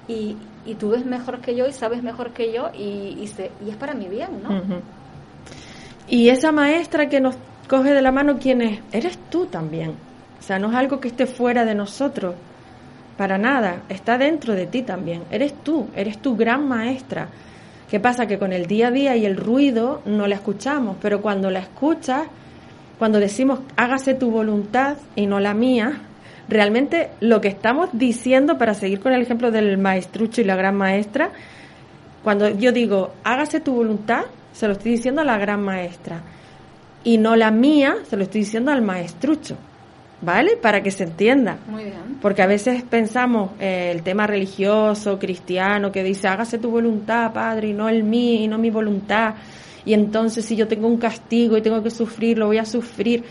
[0.08, 3.30] Y, y, tú ves mejor que yo y sabes mejor que yo y, y,
[3.64, 4.80] y es para mi bien, ¿no?
[6.11, 7.37] Y esa maestra que nos
[7.68, 8.81] coge de la mano, ¿quién es?
[8.90, 9.90] Eres tú también.
[10.40, 12.35] O sea, no es algo que esté fuera de nosotros,
[13.16, 15.23] para nada, está dentro de ti también.
[15.31, 17.29] Eres tú, eres tu gran maestra.
[17.88, 18.27] ¿Qué pasa?
[18.27, 21.61] Que con el día a día y el ruido no la escuchamos, pero cuando la
[21.61, 22.23] escuchas,
[22.99, 26.01] cuando decimos hágase tu voluntad y no la mía,
[26.49, 30.77] realmente lo que estamos diciendo, para seguir con el ejemplo del maestrucho y la gran
[30.77, 31.31] maestra,
[32.25, 34.25] cuando yo digo hágase tu voluntad,
[34.61, 36.20] se lo estoy diciendo a la gran maestra.
[37.03, 39.57] Y no la mía, se lo estoy diciendo al maestrucho.
[40.20, 40.59] ¿Vale?
[40.59, 41.57] Para que se entienda.
[41.66, 42.18] Muy bien.
[42.20, 47.68] Porque a veces pensamos eh, el tema religioso, cristiano, que dice, hágase tu voluntad, Padre,
[47.68, 49.35] y no el mío, y no mi voluntad.
[49.87, 53.25] Y entonces si yo tengo un castigo y tengo que sufrir, lo voy a sufrir.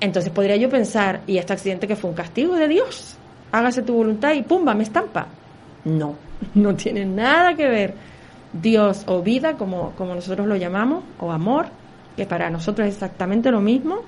[0.00, 3.16] Entonces podría yo pensar, ¿y este accidente que fue un castigo de Dios?
[3.52, 4.74] Hágase tu voluntad y ¡pumba!
[4.74, 5.28] me estampa.
[5.84, 6.16] No,
[6.56, 8.15] no tiene nada que ver
[8.60, 11.66] Dios o vida, como, como nosotros lo llamamos, o amor,
[12.16, 14.00] que para nosotros es exactamente lo mismo.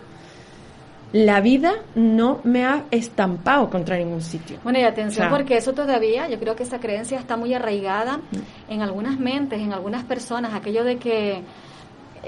[1.12, 4.58] La vida no me ha estampado contra ningún sitio.
[4.62, 8.72] Bueno, y atención, porque eso todavía, yo creo que esa creencia está muy arraigada mm.
[8.72, 11.42] en algunas mentes, en algunas personas, aquello de que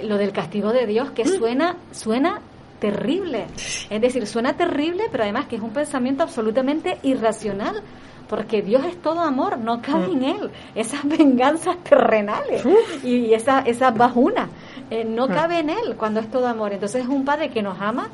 [0.02, 1.28] lo del castigo de Dios, que mm.
[1.28, 2.40] suena, suena
[2.80, 3.46] terrible.
[3.90, 7.82] Es decir, suena terrible, pero además que es un pensamiento absolutamente irracional,
[8.30, 10.12] porque Dios es todo amor, no cabe mm.
[10.12, 12.64] en él esas venganzas terrenales
[13.02, 14.48] y esas esa bajunas,
[14.88, 15.32] eh, no mm.
[15.32, 16.72] cabe en él cuando es todo amor.
[16.72, 18.08] Entonces es un padre que nos ama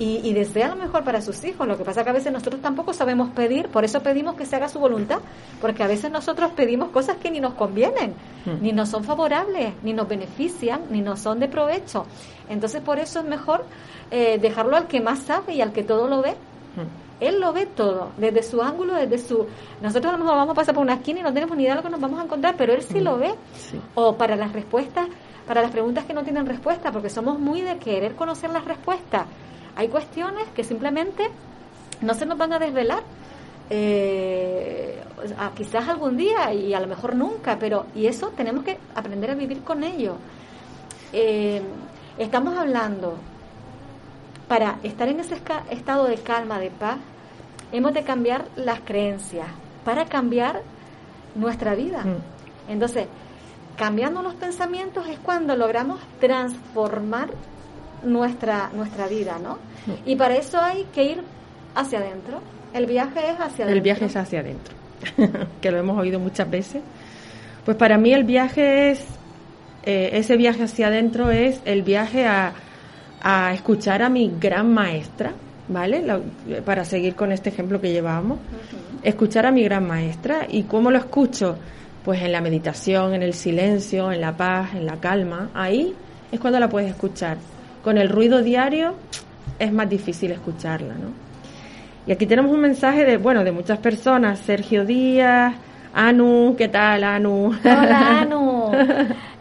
[0.00, 1.68] y, desea lo mejor para sus hijos.
[1.68, 4.56] Lo que pasa que a veces nosotros tampoco sabemos pedir, por eso pedimos que se
[4.56, 5.18] haga su voluntad,
[5.60, 8.14] porque a veces nosotros pedimos cosas que ni nos convienen,
[8.46, 8.62] mm.
[8.62, 12.06] ni nos son favorables, ni nos benefician, ni nos son de provecho.
[12.48, 13.66] Entonces por eso es mejor
[14.10, 16.34] eh, dejarlo al que más sabe y al que todo lo ve.
[17.20, 19.46] Él lo ve todo, desde su ángulo, desde su...
[19.82, 21.74] Nosotros a lo mejor vamos a pasar por una esquina y no tenemos ni idea
[21.74, 23.34] de lo que nos vamos a encontrar, pero él sí lo ve.
[23.94, 25.06] O para las respuestas,
[25.46, 29.26] para las preguntas que no tienen respuesta, porque somos muy de querer conocer las respuestas.
[29.76, 31.28] Hay cuestiones que simplemente
[32.00, 33.02] no se nos van a desvelar.
[33.68, 35.00] Eh,
[35.54, 39.34] quizás algún día y a lo mejor nunca, pero y eso tenemos que aprender a
[39.34, 40.16] vivir con ello.
[41.12, 41.60] Eh,
[42.18, 43.16] estamos hablando
[44.50, 45.36] para estar en ese
[45.70, 46.96] estado de calma, de paz,
[47.70, 49.46] hemos de cambiar las creencias
[49.84, 50.62] para cambiar
[51.36, 52.02] nuestra vida.
[52.02, 52.72] Mm.
[52.72, 53.06] Entonces,
[53.76, 57.28] cambiando los pensamientos es cuando logramos transformar
[58.02, 59.54] nuestra, nuestra vida, ¿no?
[59.86, 60.10] Mm.
[60.10, 61.22] Y para eso hay que ir
[61.76, 62.40] hacia adentro.
[62.74, 63.72] El viaje es hacia adentro.
[63.76, 64.74] El viaje es hacia adentro,
[65.60, 66.82] que lo hemos oído muchas veces.
[67.64, 69.06] Pues para mí el viaje es,
[69.84, 72.52] eh, ese viaje hacia adentro es el viaje a,
[73.22, 75.32] a escuchar a mi gran maestra,
[75.68, 76.04] ¿vale?
[76.64, 78.38] para seguir con este ejemplo que llevábamos,
[79.02, 81.56] escuchar a mi gran maestra y cómo lo escucho,
[82.04, 85.94] pues en la meditación, en el silencio, en la paz, en la calma, ahí
[86.32, 87.36] es cuando la puedes escuchar.
[87.82, 88.94] Con el ruido diario
[89.58, 91.30] es más difícil escucharla, ¿no?
[92.06, 95.54] Y aquí tenemos un mensaje de, bueno, de muchas personas, Sergio Díaz,
[95.92, 97.52] Anu, ¿qué tal, Anu?
[97.62, 98.72] Hola, Anu.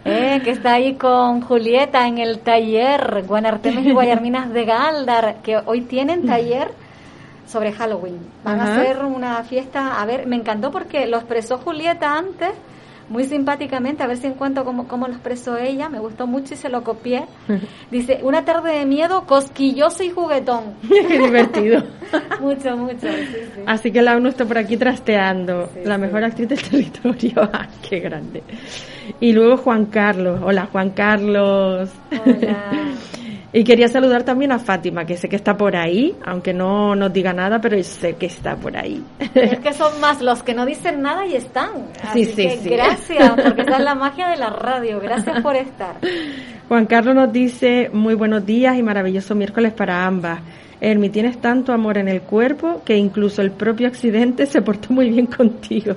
[0.06, 5.58] Eh, que está ahí con Julieta en el taller Guanartemes y Guayarminas de Galdar, que
[5.58, 6.72] hoy tienen taller
[7.46, 8.20] sobre Halloween.
[8.44, 12.52] Van a hacer una fiesta, a ver, me encantó porque lo expresó Julieta antes
[13.10, 16.58] muy simpáticamente, a ver si encuentro cómo, cómo lo expresó ella, me gustó mucho y
[16.58, 17.26] se lo copié.
[17.92, 20.76] Dice, una tarde de miedo, cosquilloso y juguetón.
[20.88, 21.84] Qué divertido.
[22.40, 23.08] mucho, mucho.
[23.66, 27.50] Así que la UNO está por aquí trasteando, la mejor actriz del territorio.
[27.52, 28.44] Ah, qué grande!
[29.20, 30.40] Y luego Juan Carlos.
[30.44, 31.90] Hola, Juan Carlos.
[32.26, 32.72] Hola.
[33.52, 37.12] Y quería saludar también a Fátima, que sé que está por ahí, aunque no nos
[37.12, 39.04] diga nada, pero sé que está por ahí.
[39.34, 41.88] Es que son más los que no dicen nada y están.
[42.04, 42.70] Así sí, sí, sí.
[42.70, 45.00] Gracias, porque esa es la magia de la radio.
[45.00, 45.96] Gracias por estar.
[46.68, 50.42] Juan Carlos nos dice, muy buenos días y maravilloso miércoles para ambas.
[50.80, 55.10] Hermi, tienes tanto amor en el cuerpo que incluso el propio accidente se portó muy
[55.10, 55.96] bien contigo.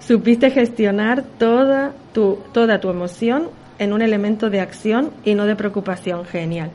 [0.00, 5.56] Supiste gestionar toda tu, toda tu emoción en un elemento de acción y no de
[5.56, 6.24] preocupación.
[6.24, 6.70] Genial.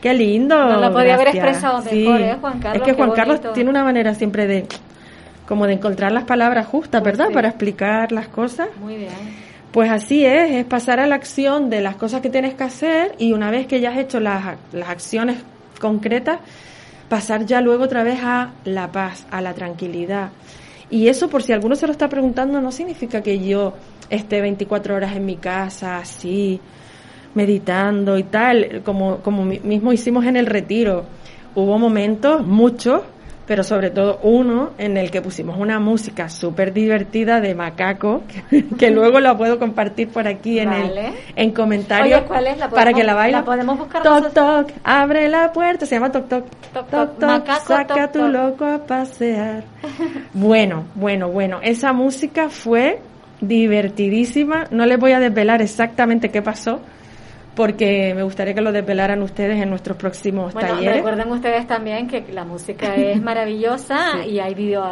[0.00, 0.56] Qué lindo.
[0.56, 2.82] No lo podía haber expresado mejor, ¿eh, Juan Carlos?
[2.82, 4.66] Es que Juan Carlos tiene una manera siempre de
[5.46, 7.32] como de encontrar las palabras justas, pues ¿verdad?
[7.32, 8.68] Para explicar las cosas.
[8.80, 9.12] Muy bien.
[9.72, 13.14] Pues así es, es pasar a la acción de las cosas que tienes que hacer
[13.18, 15.38] y una vez que ya has hecho las, las acciones
[15.80, 16.38] concretas,
[17.08, 20.30] pasar ya luego otra vez a la paz, a la tranquilidad.
[20.90, 23.74] Y eso, por si alguno se lo está preguntando, no significa que yo
[24.10, 26.60] esté 24 horas en mi casa, así,
[27.34, 31.04] meditando y tal, como, como mismo hicimos en el retiro.
[31.54, 33.02] Hubo momentos, muchos,
[33.46, 38.22] pero sobre todo uno en el que pusimos una música súper divertida de macaco,
[38.78, 40.92] que, luego la puedo compartir por aquí en el
[41.36, 42.22] en comentarios
[42.70, 43.44] para que la bailen.
[43.44, 48.10] podemos buscar toc toc, abre la puerta, se llama toc toc, toc toc, toc saca
[48.10, 49.64] tu loco a pasear.
[50.32, 52.98] bueno, bueno, bueno, esa música fue
[53.40, 54.64] divertidísima.
[54.70, 56.80] No les voy a desvelar exactamente qué pasó,
[57.54, 60.96] porque me gustaría que lo desvelaran ustedes en nuestros próximos bueno, talleres.
[60.96, 64.84] Recuerden ustedes también que la música es maravillosa y hay video,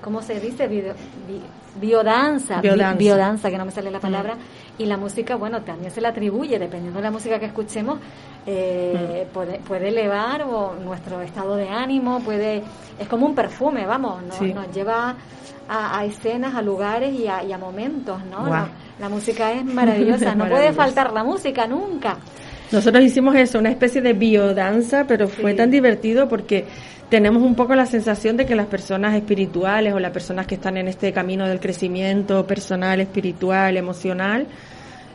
[0.00, 0.68] ¿cómo se dice?
[0.68, 0.94] Video,
[1.80, 3.50] biodanza, biodanza.
[3.50, 4.36] que no me sale la palabra,
[4.78, 7.98] y la música, bueno, también se le atribuye, dependiendo de la música que escuchemos,
[8.46, 12.62] eh, puede, puede elevar o nuestro estado de ánimo, puede,
[12.98, 15.14] es como un perfume, vamos, nos lleva
[15.68, 18.46] a, escenas, a lugares y a, momentos, ¿no?
[18.98, 22.16] La, música es maravillosa, no puede faltar la música nunca.
[22.72, 26.64] Nosotros hicimos eso, una especie de biodanza, pero fue tan divertido porque
[27.08, 30.76] tenemos un poco la sensación de que las personas espirituales o las personas que están
[30.76, 34.46] en este camino del crecimiento personal, espiritual, emocional,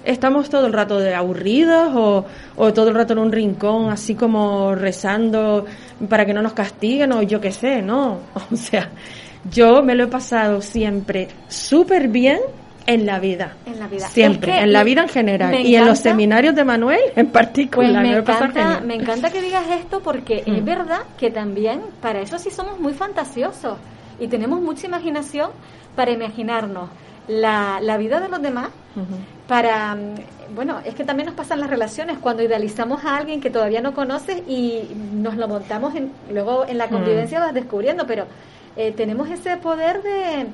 [0.05, 4.15] estamos todo el rato de aburridos o, o, todo el rato en un rincón así
[4.15, 5.65] como rezando
[6.09, 8.19] para que no nos castiguen o yo qué sé, ¿no?
[8.51, 8.89] O sea,
[9.49, 12.39] yo me lo he pasado siempre súper bien
[12.87, 13.55] en la vida.
[13.65, 14.07] En la vida.
[14.07, 15.65] Siempre, en la vida en general.
[15.65, 17.91] Y en los seminarios de Manuel en particular.
[17.91, 20.65] Pues me, encanta, me encanta que digas esto porque es mm.
[20.65, 23.77] verdad que también para eso sí somos muy fantasiosos
[24.19, 25.51] y tenemos mucha imaginación
[25.95, 26.89] para imaginarnos
[27.27, 28.69] la, la vida de los demás,
[29.47, 33.49] para, mm, bueno, es que también nos pasan las relaciones cuando idealizamos a alguien que
[33.49, 34.81] todavía no conoces y
[35.13, 36.91] nos lo montamos, en, luego en la mm.
[36.91, 38.25] convivencia vas descubriendo, pero
[38.75, 40.47] eh, tenemos ese poder de,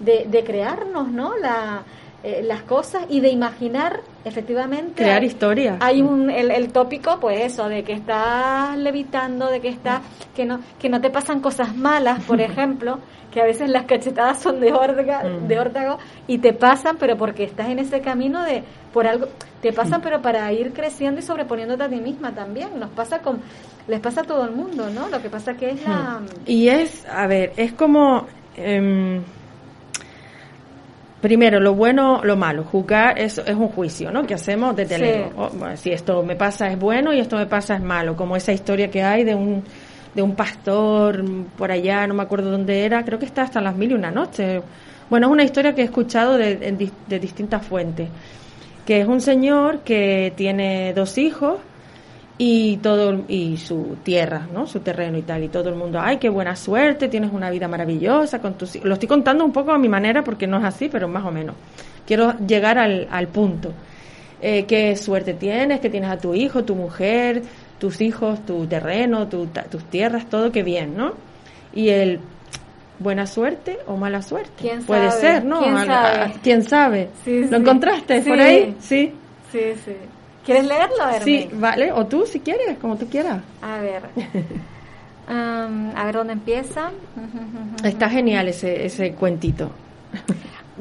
[0.00, 1.36] de, de crearnos, ¿no?
[1.36, 1.82] La,
[2.24, 7.40] eh, las cosas y de imaginar efectivamente crear historia hay un el, el, tópico pues
[7.40, 11.74] eso de que estás levitando de que estás que no que no te pasan cosas
[11.74, 13.00] malas por ejemplo
[13.32, 15.48] que a veces las cachetadas son de órdago, mm.
[15.48, 19.26] de órdago y te pasan pero porque estás en ese camino de por algo
[19.60, 23.40] te pasan pero para ir creciendo y sobreponiéndote a ti misma también nos pasa con
[23.88, 26.26] les pasa a todo el mundo no lo que pasa que es la mm.
[26.46, 29.20] y es a ver es como eh,
[31.22, 32.64] Primero, lo bueno, lo malo.
[32.64, 34.26] Juzgar es, es un juicio, ¿no?
[34.26, 37.76] Que hacemos desde el oh, si esto me pasa es bueno y esto me pasa
[37.76, 38.16] es malo.
[38.16, 39.62] Como esa historia que hay de un,
[40.16, 41.24] de un pastor
[41.56, 44.10] por allá, no me acuerdo dónde era, creo que está hasta las mil y una
[44.10, 44.64] noches.
[45.08, 46.56] Bueno, es una historia que he escuchado de,
[47.06, 48.08] de distintas fuentes.
[48.84, 51.58] Que es un señor que tiene dos hijos
[52.44, 54.66] y todo y su tierra, ¿no?
[54.66, 57.68] Su terreno y tal y todo el mundo, ay, qué buena suerte, tienes una vida
[57.68, 60.88] maravillosa con tus lo estoy contando un poco a mi manera porque no es así,
[60.88, 61.54] pero más o menos.
[62.04, 63.72] Quiero llegar al, al punto.
[64.40, 67.42] Eh, qué suerte tienes, que tienes a tu hijo, tu mujer,
[67.78, 71.12] tus hijos, tu terreno, tus tierras, todo que bien, ¿no?
[71.72, 72.18] Y el
[72.98, 74.50] buena suerte o mala suerte.
[74.58, 75.60] ¿Quién Puede ser, ¿no?
[75.60, 76.32] ¿Quién sabe?
[76.42, 77.08] ¿Quién sabe?
[77.24, 78.74] ¿Lo encontraste por ahí?
[78.80, 79.12] Sí.
[79.52, 79.94] Sí, sí.
[80.44, 81.24] ¿Quieres leerlo, Hermes?
[81.24, 81.92] Sí, vale.
[81.92, 83.42] O tú, si quieres, como tú quieras.
[83.60, 84.02] A ver.
[85.28, 86.90] a ver dónde empieza.
[87.84, 89.70] Está genial ese, ese cuentito.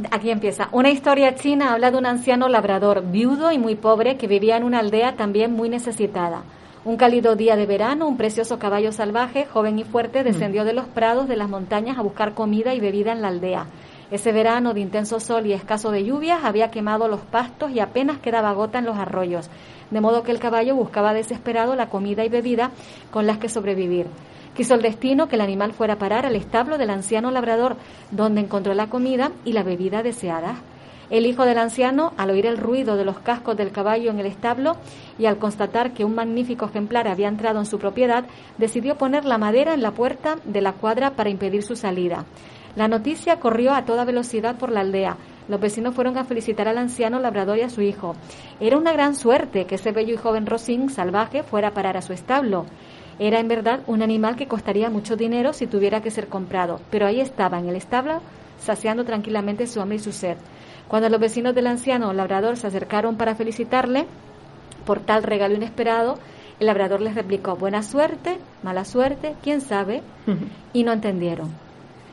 [0.09, 0.69] Aquí empieza.
[0.71, 4.63] Una historia china habla de un anciano labrador, viudo y muy pobre, que vivía en
[4.63, 6.43] una aldea también muy necesitada.
[6.83, 10.85] Un cálido día de verano, un precioso caballo salvaje, joven y fuerte, descendió de los
[10.85, 13.67] prados de las montañas a buscar comida y bebida en la aldea.
[14.11, 18.19] Ese verano de intenso sol y escaso de lluvias había quemado los pastos y apenas
[18.19, 19.49] quedaba gota en los arroyos,
[19.89, 22.71] de modo que el caballo buscaba desesperado la comida y bebida
[23.09, 24.07] con las que sobrevivir.
[24.53, 27.77] Quiso el destino que el animal fuera a parar al establo del anciano labrador,
[28.11, 30.57] donde encontró la comida y la bebida deseadas.
[31.09, 34.25] El hijo del anciano, al oír el ruido de los cascos del caballo en el
[34.25, 34.75] establo
[35.17, 38.25] y al constatar que un magnífico ejemplar había entrado en su propiedad,
[38.57, 42.25] decidió poner la madera en la puerta de la cuadra para impedir su salida.
[42.75, 45.17] La noticia corrió a toda velocidad por la aldea.
[45.47, 48.15] Los vecinos fueron a felicitar al anciano labrador y a su hijo.
[48.59, 52.01] Era una gran suerte que ese bello y joven Rosín salvaje fuera a parar a
[52.01, 52.65] su establo.
[53.19, 57.05] Era en verdad un animal que costaría mucho dinero si tuviera que ser comprado, pero
[57.05, 58.21] ahí estaba en el establo
[58.57, 60.37] saciando tranquilamente su hambre y su sed.
[60.87, 64.05] Cuando los vecinos del anciano labrador se acercaron para felicitarle
[64.85, 66.17] por tal regalo inesperado,
[66.59, 70.01] el labrador les replicó buena suerte, mala suerte, quién sabe,
[70.73, 71.49] y no entendieron.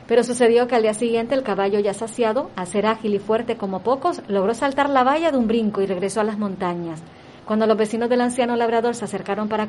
[0.09, 3.57] Pero sucedió que al día siguiente el caballo ya saciado, a ser ágil y fuerte
[3.57, 6.99] como pocos, logró saltar la valla de un brinco y regresó a las montañas.
[7.45, 9.67] Cuando los vecinos del anciano labrador se acercaron para,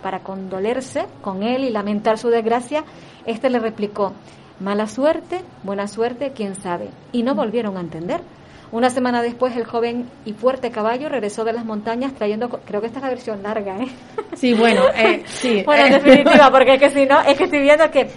[0.00, 2.84] para condolerse con él y lamentar su desgracia,
[3.26, 4.12] éste le replicó,
[4.60, 6.90] mala suerte, buena suerte, quién sabe.
[7.10, 8.20] Y no volvieron a entender.
[8.70, 12.86] Una semana después, el joven y fuerte caballo regresó de las montañas trayendo, creo que
[12.86, 13.88] esta es la versión larga, ¿eh?
[14.34, 15.64] Sí, bueno, eh, sí.
[15.66, 18.08] bueno, en definitiva, porque es que si no, es que estoy viendo que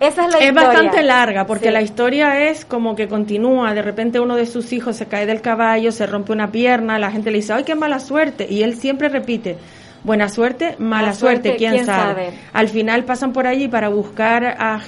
[0.00, 3.74] esa es la es bastante larga porque la historia es como que continúa.
[3.74, 7.10] De repente uno de sus hijos se cae del caballo, se rompe una pierna, la
[7.10, 8.46] gente le dice, ¡ay, qué mala suerte!
[8.48, 9.58] Y él siempre repite,
[10.02, 12.30] buena suerte, mala suerte, ¿quién, sabe?
[12.54, 14.80] Al final pasan por allí para buscar a,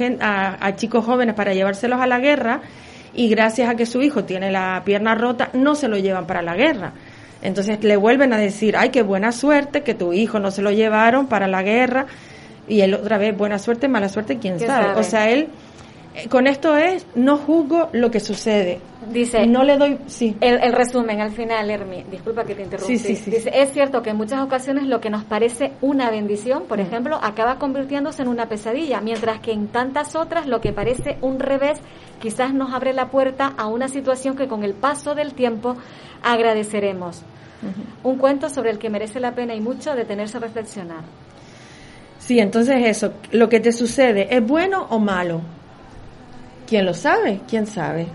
[0.60, 2.62] a, chicos jóvenes para llevárselos a la guerra
[3.14, 6.40] y gracias a que su hijo tiene la pierna rota, no se lo llevan para
[6.40, 6.94] la guerra.
[7.42, 10.70] Entonces le vuelven a decir, ay, qué buena suerte que tu hijo no se lo
[10.70, 12.06] llevaron para la guerra
[12.68, 14.98] y él otra vez, buena suerte, mala suerte, quién sabe?
[14.98, 15.48] O sea, él
[16.14, 18.80] eh, con esto es no juzgo lo que sucede.
[19.10, 20.36] Dice, no le doy, sí.
[20.40, 22.98] El, resumen al final, Hermi, disculpa que te interrumpí.
[22.98, 26.64] Sí, sí, Dice, es cierto que en muchas ocasiones lo que nos parece una bendición,
[26.68, 31.16] por ejemplo, acaba convirtiéndose en una pesadilla, mientras que en tantas otras lo que parece
[31.22, 31.80] un revés
[32.20, 35.76] quizás nos abre la puerta a una situación que con el paso del tiempo
[36.22, 37.22] agradeceremos.
[38.02, 41.04] Un cuento sobre el que merece la pena y mucho detenerse a reflexionar.
[42.25, 45.41] Sí, entonces eso, lo que te sucede, ¿es bueno o malo?
[46.68, 47.41] ¿Quién lo sabe?
[47.49, 48.07] ¿Quién sabe?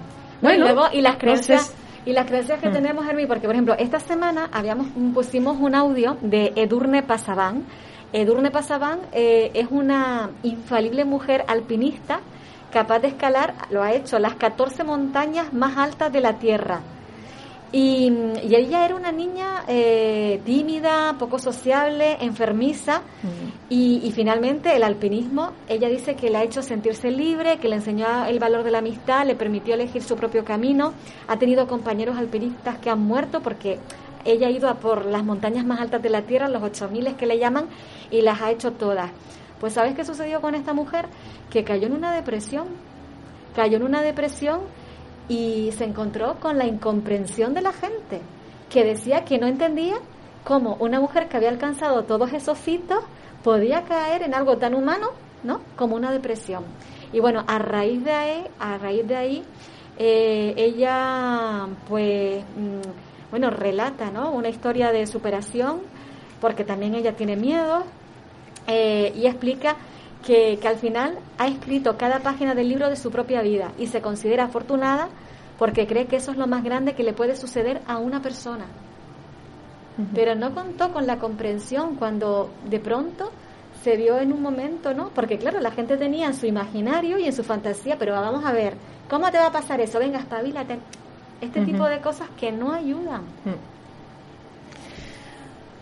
[0.42, 1.76] Bueno, y, luego, y las creencias...
[2.06, 2.74] y las creencias que mm.
[2.74, 7.66] tenemos, Hermi, porque por ejemplo, esta semana habíamos pusimos un audio de Edurne Pasaban.
[8.14, 12.22] Edurne Pasaban eh, es una infalible mujer alpinista
[12.72, 16.80] capaz de escalar, lo ha hecho, las 14 montañas más altas de la Tierra.
[17.72, 18.08] Y,
[18.44, 23.02] ella era una niña eh, tímida, poco sociable, enfermiza
[23.70, 28.26] y, finalmente el alpinismo, ella dice que le ha hecho sentirse libre, que le enseñó
[28.26, 30.94] el valor de la amistad, le permitió elegir su propio camino,
[31.28, 33.80] ha tenido compañeros alpinistas que han muerto porque
[34.24, 37.26] ella ha ido a por las montañas más altas de la Tierra, los 8000 que
[37.26, 37.68] le llaman,
[38.12, 39.12] y las ha hecho todas.
[39.60, 41.08] Pues ¿sabes qué sucedió con esta mujer?
[41.50, 42.68] Que cayó en una depresión,
[43.56, 44.62] cayó en una depresión
[45.30, 48.22] y se encontró con la incomprensión de la gente,
[48.70, 49.96] que decía que no entendía
[50.44, 53.04] cómo una mujer que había alcanzado todos esos hitos
[53.44, 55.10] podía caer en algo tan humano,
[55.44, 55.62] ¿no?
[55.76, 56.64] Como una depresión.
[57.14, 59.44] Y bueno, a raíz de ahí, a raíz de ahí,
[59.98, 64.32] eh, ella, pues, mm, bueno, relata, ¿no?
[64.32, 65.82] Una historia de superación,
[66.40, 67.84] porque también ella tiene miedo,
[68.68, 69.76] eh, y explica
[70.28, 74.02] que, al final ha escrito cada página del libro de su propia vida y se
[74.02, 75.08] considera afortunada
[75.58, 78.66] porque cree que eso es lo más grande que le puede suceder a una persona.
[80.14, 83.32] Pero no contó con la comprensión cuando de pronto
[83.84, 85.10] se vio en un momento, ¿no?
[85.10, 88.52] Porque claro, la gente tenía en su imaginario y en su fantasía, pero vamos a
[88.52, 88.76] ver,
[89.10, 89.98] ¿cómo te va a pasar eso?
[89.98, 90.78] Venga, espabilate.
[91.42, 93.22] Este tipo de cosas que no ayudan.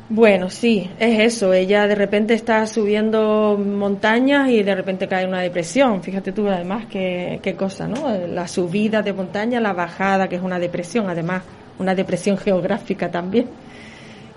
[0.08, 1.52] Bueno, sí, es eso.
[1.52, 6.04] Ella de repente está subiendo montañas y de repente cae en una depresión.
[6.04, 8.16] Fíjate tú, además, qué, qué cosa, ¿no?
[8.28, 11.42] La subida de montaña, la bajada, que es una depresión, además,
[11.80, 13.48] una depresión geográfica también,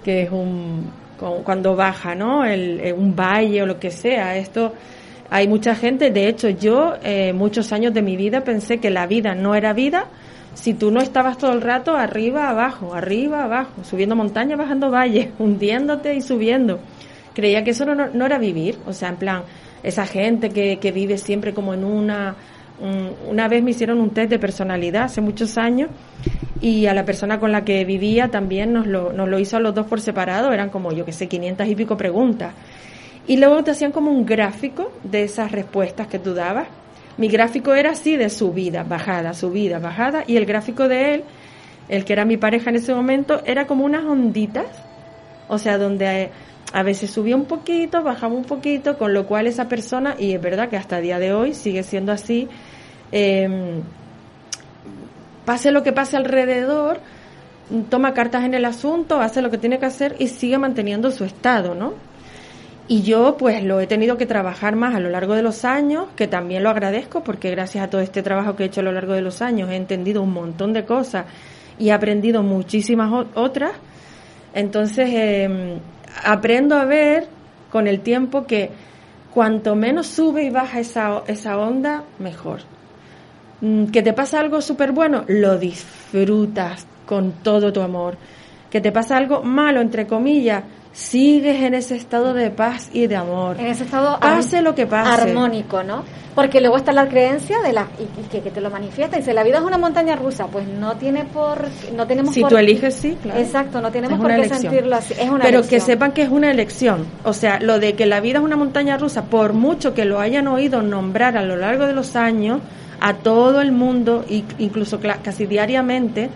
[0.03, 0.91] que es un.
[1.45, 2.47] cuando baja, ¿no?
[2.47, 4.37] El, un valle o lo que sea.
[4.39, 4.73] Esto.
[5.31, 9.07] Hay mucha gente, de hecho, yo, eh, muchos años de mi vida pensé que la
[9.07, 10.07] vida no era vida
[10.61, 15.29] si tú no estabas todo el rato arriba, abajo, arriba, abajo, subiendo montaña, bajando valles,
[15.39, 16.81] hundiéndote y subiendo.
[17.33, 19.43] Creía que eso no, no, era vivir, o sea, en plan,
[19.85, 22.35] esa gente que, que vive siempre como en una...
[23.29, 25.91] una vez me hicieron un test de personalidad hace muchos años
[26.61, 29.61] y a la persona con la que vivía también nos lo, nos lo hizo a
[29.61, 32.53] los dos por separado, eran como yo que sé, 500 y pico preguntas.
[33.29, 36.67] Y luego te hacían como un gráfico de esas respuestas que tú dabas
[37.19, 41.25] mi gráfico era así de subida, bajada, subida, bajada, y el gráfico de él,
[41.89, 44.67] el que era mi pareja en ese momento, era como unas onditas,
[45.49, 46.31] o sea, donde
[46.73, 50.41] a veces subía un poquito, bajaba un poquito, con lo cual esa persona, y es
[50.41, 52.49] verdad que hasta el día de hoy sigue siendo así,
[53.11, 53.83] em,
[55.45, 57.01] pase lo que pase alrededor,
[57.91, 61.25] toma cartas en el asunto, hace lo que tiene que hacer y sigue manteniendo su
[61.25, 61.95] estado, ¿no?
[62.91, 66.07] Y yo pues lo he tenido que trabajar más a lo largo de los años,
[66.17, 68.93] que también lo agradezco porque gracias a todo este trabajo que he hecho a lo
[68.93, 71.27] largo de los años he entendido un montón de cosas
[71.79, 73.73] y he aprendido muchísimas otras.
[74.55, 75.79] Entonces em,
[76.25, 77.27] aprendo a ver
[77.71, 78.71] con el tiempo que
[79.35, 82.61] cuanto menos sube y baja esa, esa onda, mejor.
[83.61, 88.17] Mm, que te pasa algo súper bueno, lo disfrutas con todo tu amor.
[88.71, 93.17] Que te pasa algo malo, entre comillas, sigues en ese estado de paz y de
[93.17, 93.59] amor.
[93.59, 95.23] En ese estado pase lo que pase.
[95.23, 96.05] armónico, ¿no?
[96.35, 99.17] Porque luego está la creencia de la y, que, te lo manifiesta.
[99.17, 100.47] Dice, la vida es una montaña rusa.
[100.47, 101.67] Pues no tiene por
[101.97, 103.41] no tenemos Si tú eliges sí, claro.
[103.41, 105.15] Exacto, no tenemos por qué sentirlo así.
[105.19, 107.07] Es una Pero que sepan que es una elección.
[107.25, 110.21] O sea, lo de que la vida es una montaña rusa, por mucho que lo
[110.21, 112.61] hayan oído nombrar a lo largo de los años
[113.01, 114.25] a todo el mundo
[114.59, 116.31] incluso casi diariamente,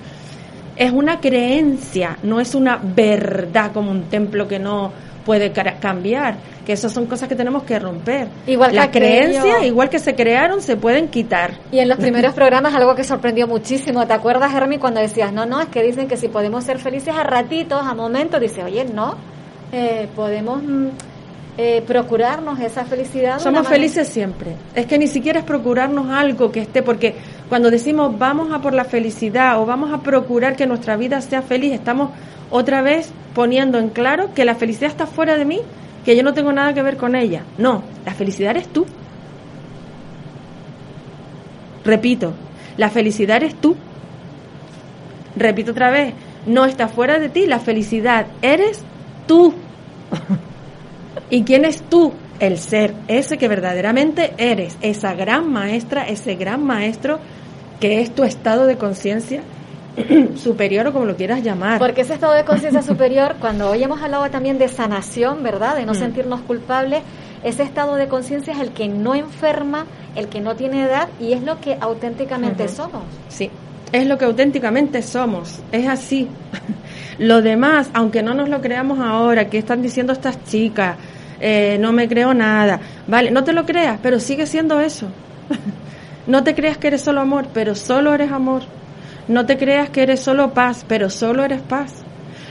[0.77, 4.93] es una creencia, no es una verdad como un templo que no
[5.25, 8.29] puede cambiar, que esas son cosas que tenemos que romper.
[8.47, 11.53] Igual Las creencias, igual que se crearon, se pueden quitar.
[11.71, 15.47] Y en los primeros programas algo que sorprendió muchísimo, ¿te acuerdas, Hermi, cuando decías, no,
[15.47, 18.85] no, es que dicen que si podemos ser felices a ratitos, a momentos, dice, oye,
[18.85, 19.17] no,
[19.73, 20.63] eh, podemos...
[20.63, 20.89] Mm,
[21.59, 23.39] eh, procurarnos esa felicidad.
[23.39, 24.57] Somos felices siempre.
[24.75, 27.15] Es que ni siquiera es procurarnos algo que esté, porque
[27.51, 31.43] cuando decimos vamos a por la felicidad o vamos a procurar que nuestra vida sea
[31.43, 32.11] feliz, estamos
[32.51, 35.61] otra vez poniendo en claro que la felicidad está fuera de mí,
[36.07, 37.43] que yo no tengo nada que ver con ella.
[37.59, 38.87] No, la felicidad eres tú.
[41.85, 42.33] Repito,
[42.79, 43.77] la felicidad eres tú.
[45.37, 46.15] Repito otra vez,
[46.47, 48.83] no está fuera de ti, la felicidad eres
[49.27, 49.53] tú.
[51.31, 52.13] ¿Y quién es tú?
[52.41, 57.21] El ser, ese que verdaderamente eres, esa gran maestra, ese gran maestro
[57.79, 59.43] que es tu estado de conciencia
[60.37, 61.79] superior o como lo quieras llamar.
[61.79, 65.77] Porque ese estado de conciencia superior, cuando hoy hemos hablado también de sanación, ¿verdad?
[65.77, 65.97] De no mm.
[65.97, 67.03] sentirnos culpables,
[67.45, 71.33] ese estado de conciencia es el que no enferma, el que no tiene edad y
[71.33, 73.03] es lo que auténticamente somos.
[73.29, 73.51] Sí,
[73.93, 76.29] es lo que auténticamente somos, es así.
[77.19, 80.97] lo demás, aunque no nos lo creamos ahora, que están diciendo estas chicas,
[81.41, 85.09] eh, no me creo nada, vale, no te lo creas, pero sigue siendo eso.
[86.27, 88.63] no te creas que eres solo amor, pero solo eres amor.
[89.29, 92.03] No te creas que eres solo paz, pero solo eres paz.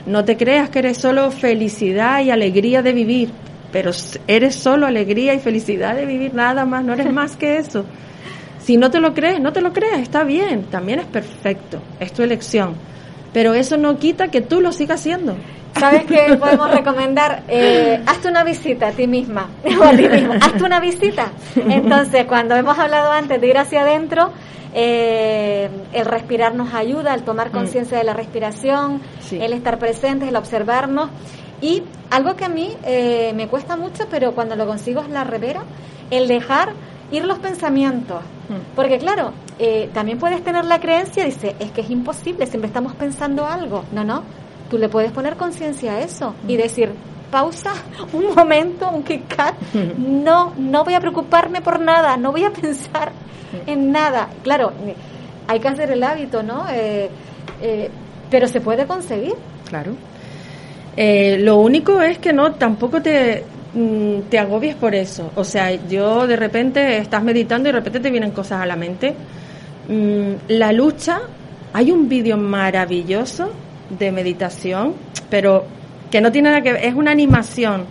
[0.06, 3.30] No te creas que eres solo felicidad y alegría de vivir,
[3.72, 3.90] pero
[4.26, 7.84] eres solo alegría y felicidad de vivir, nada más, no eres más que eso.
[8.62, 12.12] Si no te lo crees, no te lo creas, está bien, también es perfecto, es
[12.12, 12.76] tu elección.
[13.32, 15.36] Pero eso no quita que tú lo sigas haciendo.
[15.78, 17.42] ¿Sabes qué podemos recomendar?
[17.48, 19.48] Eh, hazte una visita a ti misma,
[19.80, 20.34] o a ti mismo.
[20.34, 21.32] Hazte una visita.
[21.56, 24.32] Entonces, cuando hemos hablado antes de ir hacia adentro,
[24.74, 27.52] eh, el respirar nos ayuda, el tomar mm.
[27.52, 29.00] conciencia de la respiración,
[29.32, 31.10] el estar presentes, el observarnos.
[31.60, 35.24] Y algo que a mí eh, me cuesta mucho, pero cuando lo consigo es la
[35.24, 35.62] revera,
[36.10, 36.74] el dejar
[37.12, 38.20] ir los pensamientos.
[38.74, 42.94] Porque claro, eh, también puedes tener la creencia, dice, es que es imposible, siempre estamos
[42.94, 43.84] pensando algo.
[43.92, 44.22] No, no,
[44.70, 46.92] tú le puedes poner conciencia a eso y decir,
[47.30, 47.72] pausa,
[48.12, 49.22] un momento, un kick
[49.98, 53.12] no, no voy a preocuparme por nada, no voy a pensar
[53.66, 54.28] en nada.
[54.42, 54.72] Claro,
[55.46, 56.66] hay que hacer el hábito, ¿no?
[56.70, 57.10] Eh,
[57.60, 57.90] eh,
[58.30, 59.34] pero se puede conseguir.
[59.68, 59.92] Claro.
[60.96, 63.44] lo único es que no, tampoco te,
[63.74, 65.30] Mm, te agobies por eso.
[65.34, 68.76] O sea, yo de repente estás meditando y de repente te vienen cosas a la
[68.76, 69.14] mente.
[69.88, 71.20] Mm, la lucha,
[71.72, 73.50] hay un vídeo maravilloso
[73.98, 74.94] de meditación,
[75.30, 75.64] pero
[76.10, 77.86] que no tiene nada que ver, es una animación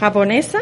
[0.00, 0.60] japonesa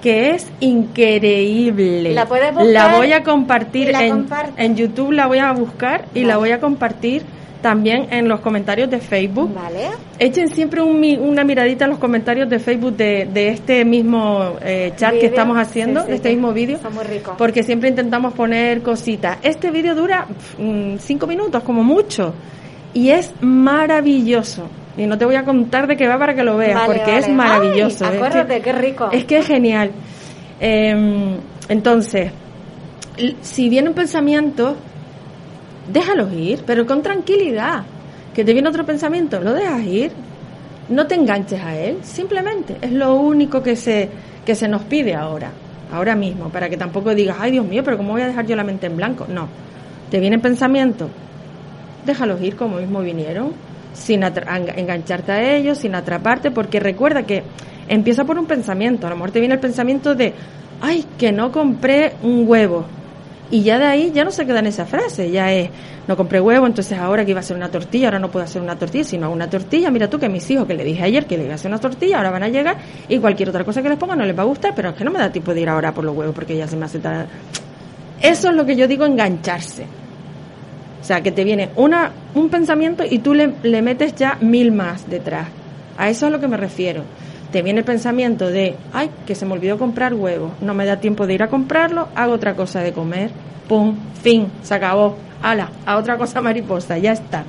[0.00, 2.12] que es increíble.
[2.12, 6.36] La puedes La voy a compartir en, en, YouTube, la voy a buscar y la
[6.36, 7.22] voy a compartir
[7.64, 9.54] también en los comentarios de Facebook.
[9.54, 9.88] Vale.
[10.18, 15.24] Echen siempre una miradita en los comentarios de Facebook de, este mismo eh, chat que
[15.24, 16.78] estamos haciendo, de este mismo vídeo.
[17.38, 19.38] Porque siempre intentamos poner cositas.
[19.42, 20.26] Este vídeo dura
[20.98, 22.34] cinco minutos, como mucho.
[22.92, 24.68] Y es maravilloso.
[24.98, 27.30] Y no te voy a contar de qué va para que lo veas, porque es
[27.30, 28.04] maravilloso.
[28.04, 29.08] acuérdate, qué rico.
[29.10, 29.90] Es que es genial.
[30.60, 31.38] Em,
[31.70, 32.30] entonces,
[33.40, 34.76] si viene un pensamiento
[35.92, 37.84] déjalos ir, pero con tranquilidad.
[38.34, 40.12] Que te viene otro pensamiento, lo dejas ir.
[40.88, 42.76] No te enganches a él, simplemente.
[42.80, 44.08] Es lo único que se,
[44.44, 45.50] que se nos pide ahora,
[45.92, 48.56] ahora mismo, para que tampoco digas, ay Dios mío, pero ¿cómo voy a dejar yo
[48.56, 49.26] la mente en blanco?
[49.28, 49.48] No.
[50.10, 51.08] Te viene pensamiento,
[52.04, 53.52] déjalos ir como mismo vinieron,
[53.94, 57.42] sin engancharte a ellos, sin atraparte, porque recuerda que
[57.88, 59.06] empieza por un pensamiento.
[59.06, 60.34] A lo mejor te viene el pensamiento de,
[60.80, 62.84] ay, que no compré un huevo
[63.50, 65.68] y ya de ahí ya no se queda en esa frase, ya es,
[66.08, 68.62] no compré huevo, entonces ahora que iba a hacer una tortilla, ahora no puedo hacer
[68.62, 69.90] una tortilla, sino una tortilla.
[69.90, 71.80] Mira tú que mis hijos, que le dije ayer que le iba a hacer una
[71.80, 72.78] tortilla, ahora van a llegar
[73.08, 75.04] y cualquier otra cosa que les ponga no les va a gustar, pero es que
[75.04, 76.98] no me da tiempo de ir ahora por los huevos porque ya se me hace
[76.98, 77.26] tal...
[78.20, 79.84] Eso es lo que yo digo engancharse.
[81.00, 84.72] O sea, que te viene una, un pensamiento y tú le, le metes ya mil
[84.72, 85.48] más detrás.
[85.98, 87.04] A eso es lo que me refiero
[87.54, 90.98] te viene el pensamiento de, ay, que se me olvidó comprar huevos, no me da
[90.98, 93.30] tiempo de ir a comprarlo, hago otra cosa de comer,
[93.68, 97.44] pum, fin, se acabó, ala, a otra cosa mariposa, ya está.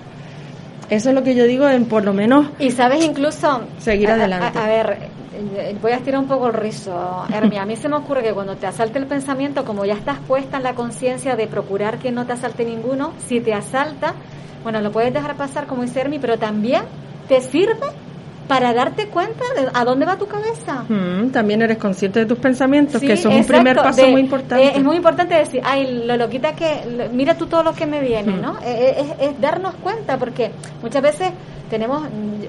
[0.92, 2.46] Eso es lo que yo digo en por lo menos...
[2.60, 3.62] Y sabes incluso...
[3.80, 4.60] Seguir adelante.
[4.60, 7.64] A, ver, eh, voy a estirar un poco el rizo, Hermia.
[7.64, 10.58] A mí se me ocurre que cuando te asalte el pensamiento, como ya estás puesta
[10.58, 14.14] en la conciencia de procurar que no te asalte ninguno, si te asalta,
[14.62, 16.84] bueno, lo puedes dejar pasar como dice Hermi, pero también
[17.28, 18.05] te sirve
[18.48, 20.84] para darte cuenta de a dónde va tu cabeza.
[20.88, 24.66] Mm, también eres consciente de tus pensamientos, que son un primer paso muy importante.
[24.66, 28.02] Eh, es muy importante decir, ay, lo loquita que, mira tú todo lo que me
[28.02, 28.42] viene, mm.
[28.42, 28.58] ¿no?
[28.60, 31.32] Eh, eh, es, darnos cuenta, porque muchas veces
[31.70, 32.08] tenemos,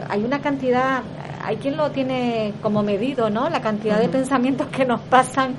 [0.09, 1.03] hay una cantidad,
[1.43, 3.49] hay quien lo tiene como medido, ¿no?
[3.49, 5.55] La cantidad de pensamientos que nos pasan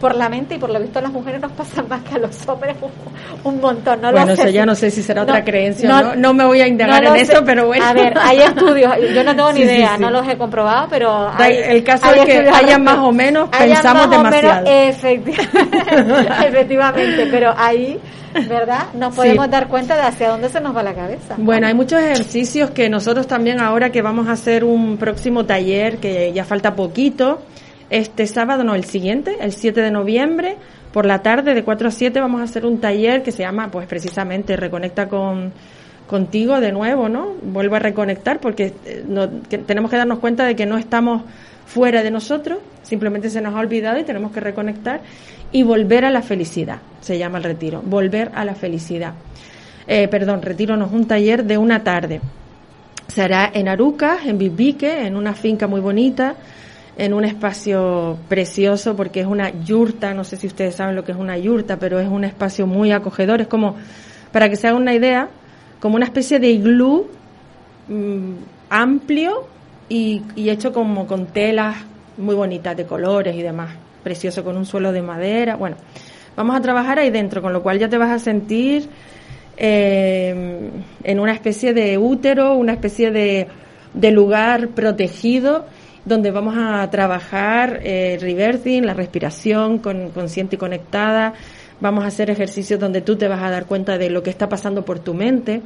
[0.00, 2.18] por la mente y por lo visto a las mujeres nos pasan más que a
[2.18, 2.74] los hombres
[3.44, 4.00] un, montón.
[4.00, 6.66] No bueno, eso ya no sé si será otra creencia, no, no, me voy a
[6.66, 7.84] indagar en eso, pero bueno.
[7.84, 11.30] A ver, hay estudios, yo no tengo ni idea, no los he comprobado, pero...
[11.36, 14.66] Hay, el caso es que haya más o menos, pensamos demasiado.
[16.46, 18.00] efectivamente, pero ahí...
[18.48, 18.84] ¿verdad?
[18.94, 21.34] Nos podemos dar cuenta de hacia dónde se nos va la cabeza.
[21.36, 25.98] Bueno, hay muchos ejercicios que nosotros también ahora que vamos a hacer un próximo taller,
[25.98, 27.40] que ya falta poquito,
[27.90, 30.56] este sábado, no, el siguiente, el 7 de noviembre,
[30.92, 33.70] por la tarde de 4 a 7 vamos a hacer un taller que se llama,
[33.70, 35.52] pues precisamente, Reconecta con
[36.10, 37.34] contigo de nuevo, ¿no?
[37.40, 41.22] Vuelvo a reconectar porque eh, no, tenemos que darnos cuenta de que no estamos
[41.66, 45.02] fuera de nosotros, simplemente se nos ha olvidado y tenemos que reconectar
[45.52, 49.14] y volver a la felicidad, se llama el retiro, volver a la felicidad.
[49.86, 52.20] eh, perdón, retiro no, un taller de una tarde.
[53.06, 56.34] Se hará en Arucas, en Bibique, en una finca muy bonita,
[57.00, 61.12] en un espacio precioso porque es una yurta, no sé si ustedes saben lo que
[61.12, 63.76] es una yurta, pero es un espacio muy acogedor, es como,
[64.32, 65.30] para que se hagan una idea,
[65.80, 67.06] como una especie de iglú
[67.88, 68.32] mm,
[68.68, 69.46] amplio
[69.88, 71.76] y, y hecho como con telas
[72.18, 73.70] muy bonitas de colores y demás,
[74.02, 75.76] precioso con un suelo de madera, bueno,
[76.36, 78.90] vamos a trabajar ahí dentro, con lo cual ya te vas a sentir
[79.56, 80.70] eh,
[81.02, 83.48] en una especie de útero, una especie de,
[83.94, 85.64] de lugar protegido
[86.10, 91.32] donde vamos a trabajar eh, reversing, la respiración con, consciente y conectada.
[91.80, 94.48] Vamos a hacer ejercicios donde tú te vas a dar cuenta de lo que está
[94.48, 95.62] pasando por tu mente.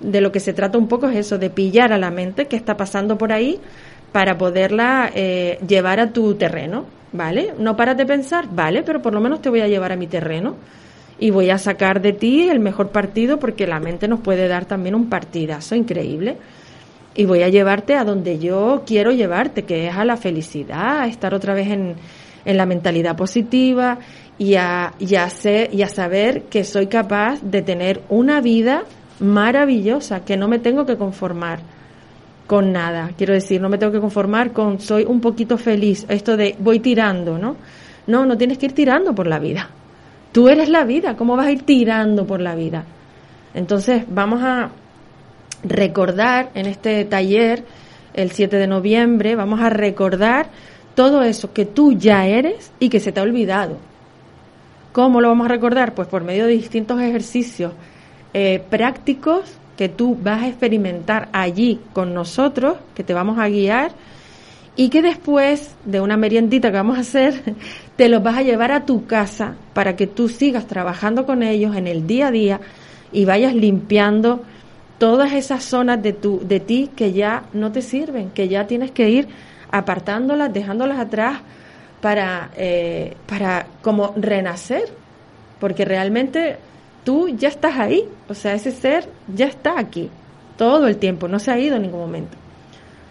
[0.00, 2.56] De lo que se trata un poco es eso, de pillar a la mente que
[2.56, 3.60] está pasando por ahí
[4.12, 7.54] para poderla eh, llevar a tu terreno, ¿vale?
[7.58, 10.08] No paras de pensar, vale, pero por lo menos te voy a llevar a mi
[10.08, 10.56] terreno
[11.18, 14.66] y voy a sacar de ti el mejor partido porque la mente nos puede dar
[14.66, 16.36] también un partidazo increíble
[17.14, 21.06] y voy a llevarte a donde yo quiero llevarte, que es a la felicidad, a
[21.06, 21.94] estar otra vez en,
[22.44, 23.98] en la mentalidad positiva
[24.38, 25.28] y a, y, a
[25.70, 28.82] y a saber que soy capaz de tener una vida
[29.20, 31.60] maravillosa, que no me tengo que conformar
[32.46, 33.12] con nada.
[33.16, 36.80] Quiero decir, no me tengo que conformar con soy un poquito feliz, esto de voy
[36.80, 37.56] tirando, ¿no?
[38.06, 39.70] No, no tienes que ir tirando por la vida.
[40.32, 42.84] Tú eres la vida, ¿cómo vas a ir tirando por la vida?
[43.54, 44.70] Entonces, vamos a
[45.64, 47.64] recordar en este taller,
[48.12, 50.46] el 7 de noviembre, vamos a recordar
[50.94, 53.78] todo eso que tú ya eres y que se te ha olvidado.
[54.92, 55.94] ¿Cómo lo vamos a recordar?
[55.94, 57.72] Pues por medio de distintos ejercicios
[58.32, 63.90] eh, prácticos que tú vas a experimentar allí con nosotros, que te vamos a guiar
[64.76, 67.54] y que después de una meriendita que vamos a hacer,
[67.96, 71.74] te los vas a llevar a tu casa para que tú sigas trabajando con ellos
[71.74, 72.60] en el día a día
[73.12, 74.42] y vayas limpiando
[74.98, 78.90] todas esas zonas de tu de ti que ya no te sirven, que ya tienes
[78.90, 79.28] que ir
[79.70, 81.40] apartándolas, dejándolas atrás
[82.00, 84.84] para eh, para como renacer,
[85.60, 86.56] porque realmente
[87.04, 90.10] tú ya estás ahí, o sea, ese ser ya está aquí
[90.56, 92.44] todo el tiempo, no se ha ido en ningún momento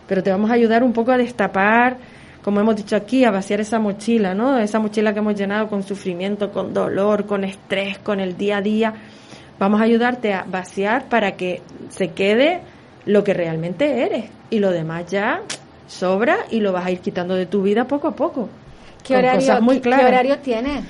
[0.07, 1.97] pero te vamos a ayudar un poco a destapar,
[2.43, 4.57] como hemos dicho aquí, a vaciar esa mochila, ¿no?
[4.57, 8.61] Esa mochila que hemos llenado con sufrimiento, con dolor, con estrés, con el día a
[8.61, 8.93] día.
[9.63, 12.59] Vamos a ayudarte a vaciar para que se quede
[13.05, 15.39] lo que realmente eres y lo demás ya
[15.87, 18.49] sobra y lo vas a ir quitando de tu vida poco a poco.
[19.05, 20.83] ¿Qué horario, muy ¿qué horario tiene?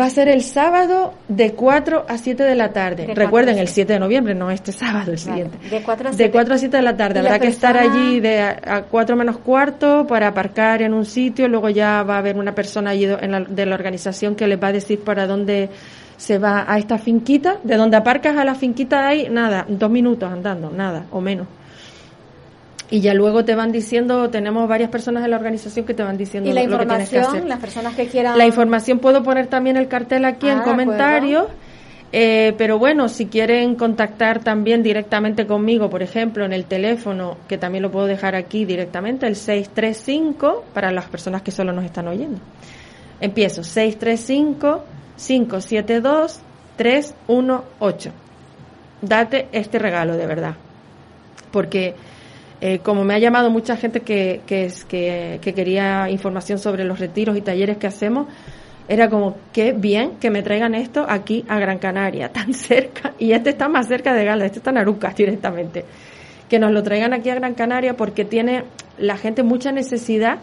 [0.00, 3.12] Va a ser el sábado de 4 a 7 de la tarde.
[3.14, 5.58] Recuerden, el 7 de noviembre, no este sábado, el siguiente.
[5.68, 6.24] De 4 a 7.
[6.24, 7.18] De 4 a 7 de la tarde.
[7.18, 11.48] Habrá que estar allí de a 4 menos cuarto para aparcar en un sitio.
[11.48, 14.72] Luego ya va a haber una persona allí de la organización que les va a
[14.72, 15.68] decir para dónde
[16.20, 17.56] se va a esta finquita.
[17.64, 21.46] De donde aparcas a la finquita ahí, nada, dos minutos andando, nada, o menos
[22.90, 26.18] y ya luego te van diciendo, tenemos varias personas de la organización que te van
[26.18, 27.44] diciendo ¿Y la lo que tienes que hacer.
[27.44, 28.36] las personas que quieran...
[28.36, 31.46] La información puedo poner también el cartel aquí en ah, comentarios,
[32.12, 37.58] eh, pero bueno, si quieren contactar también directamente conmigo, por ejemplo, en el teléfono, que
[37.58, 42.08] también lo puedo dejar aquí directamente, el 635, para las personas que solo nos están
[42.08, 42.40] oyendo.
[43.20, 43.62] Empiezo,
[45.20, 48.12] 635-572-318.
[49.02, 50.56] Date este regalo de verdad,
[51.50, 51.94] porque
[52.60, 56.98] eh, como me ha llamado mucha gente que, que, que, que, quería información sobre los
[56.98, 58.26] retiros y talleres que hacemos,
[58.86, 63.32] era como, qué bien que me traigan esto aquí a Gran Canaria, tan cerca, y
[63.32, 65.84] este está más cerca de Gala, este está en Arucas directamente,
[66.48, 68.64] que nos lo traigan aquí a Gran Canaria porque tiene
[68.98, 70.38] la gente mucha necesidad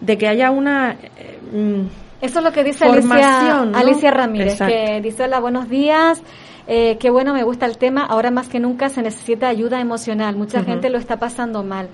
[0.00, 0.92] de que haya una...
[0.92, 6.22] Eh, mm, Eso es lo que dice Alicia, Alicia Ramírez, que dice, hola, buenos días.
[6.66, 8.04] Eh, qué bueno, me gusta el tema.
[8.04, 10.36] Ahora más que nunca se necesita ayuda emocional.
[10.36, 11.88] Mucha gente lo está pasando mal.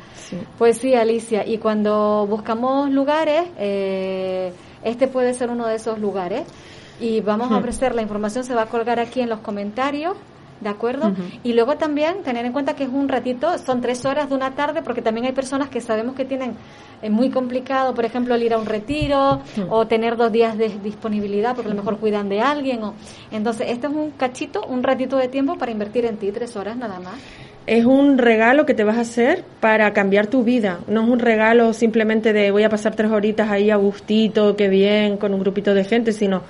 [0.58, 1.46] Pues sí, Alicia.
[1.46, 4.52] Y cuando buscamos lugares, eh,
[4.82, 6.42] este puede ser uno de esos lugares.
[7.00, 10.16] Y vamos a ofrecer la información, se va a colgar aquí en los comentarios.
[10.60, 11.12] ¿De acuerdo?
[11.42, 14.54] Y luego también tener en cuenta que es un ratito, son tres horas de una
[14.54, 16.56] tarde, porque también hay personas que sabemos que tienen
[17.02, 20.70] es muy complicado, por ejemplo, el ir a un retiro o tener dos días de
[20.82, 22.82] disponibilidad porque a lo mejor cuidan de alguien.
[22.82, 22.94] O,
[23.30, 26.76] entonces, este es un cachito, un ratito de tiempo para invertir en ti, tres horas
[26.76, 27.14] nada más.
[27.66, 30.78] Es un regalo que te vas a hacer para cambiar tu vida.
[30.86, 34.68] No es un regalo simplemente de voy a pasar tres horitas ahí a gustito, qué
[34.68, 36.42] bien, con un grupito de gente, sino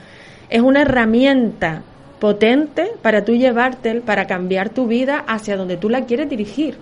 [0.50, 1.82] es una herramienta
[2.18, 6.76] potente para tú llevarte, para cambiar tu vida hacia donde tú la quieres dirigir.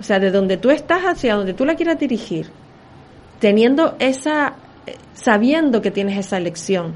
[0.00, 2.50] O sea, de donde tú estás hacia donde tú la quieras dirigir
[3.42, 4.54] teniendo esa,
[5.14, 6.92] sabiendo que tienes esa elección,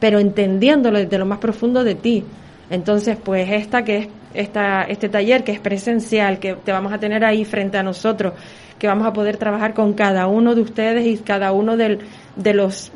[0.00, 2.24] pero entendiéndolo desde lo más profundo de ti,
[2.68, 6.98] Entonces, pues esta que es esta, este taller que es presencial, que te vamos a
[6.98, 8.32] tener ahí frente a nosotros,
[8.76, 12.00] que vamos a poder trabajar con cada uno de ustedes y cada uno del,
[12.34, 12.90] de los,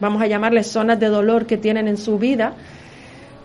[0.00, 2.54] vamos a llamarles zonas de dolor que tienen en su vida,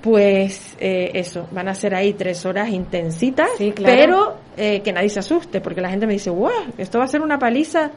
[0.02, 3.50] pues eh, eso, van a ser ahí tres horas intensitas,
[3.84, 7.08] pero eh, que nadie se asuste, porque la gente me dice, wow, esto va a
[7.08, 7.92] ser una paliza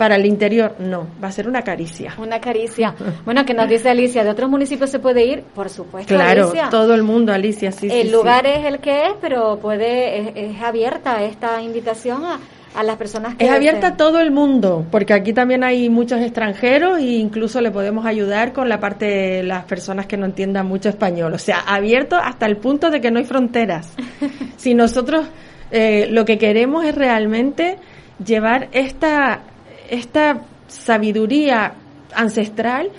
[0.00, 0.76] para el interior.
[0.78, 2.14] No, va a ser una caricia.
[2.16, 2.94] Una caricia.
[3.26, 5.42] Bueno, que nos dice Alicia, ¿de otros municipios se puede ir?
[5.42, 7.86] Por supuesto, Claro, todo el mundo, Alicia, sí.
[7.90, 12.40] El lugar es el que es, pero puede, es, abierta esta invitación a,
[12.74, 16.20] a las personas que es abierta a todo el mundo porque aquí también hay muchos
[16.20, 20.66] extranjeros e incluso le podemos ayudar con la parte de las personas que no entiendan
[20.66, 21.34] mucho español.
[21.34, 23.92] O sea abierto hasta el punto de que no hay fronteras.
[24.56, 25.26] Si nosotros
[25.70, 27.78] eh, lo que queremos es realmente
[28.22, 29.40] llevar esta
[29.88, 31.72] esta sabiduría
[32.14, 32.90] ancestral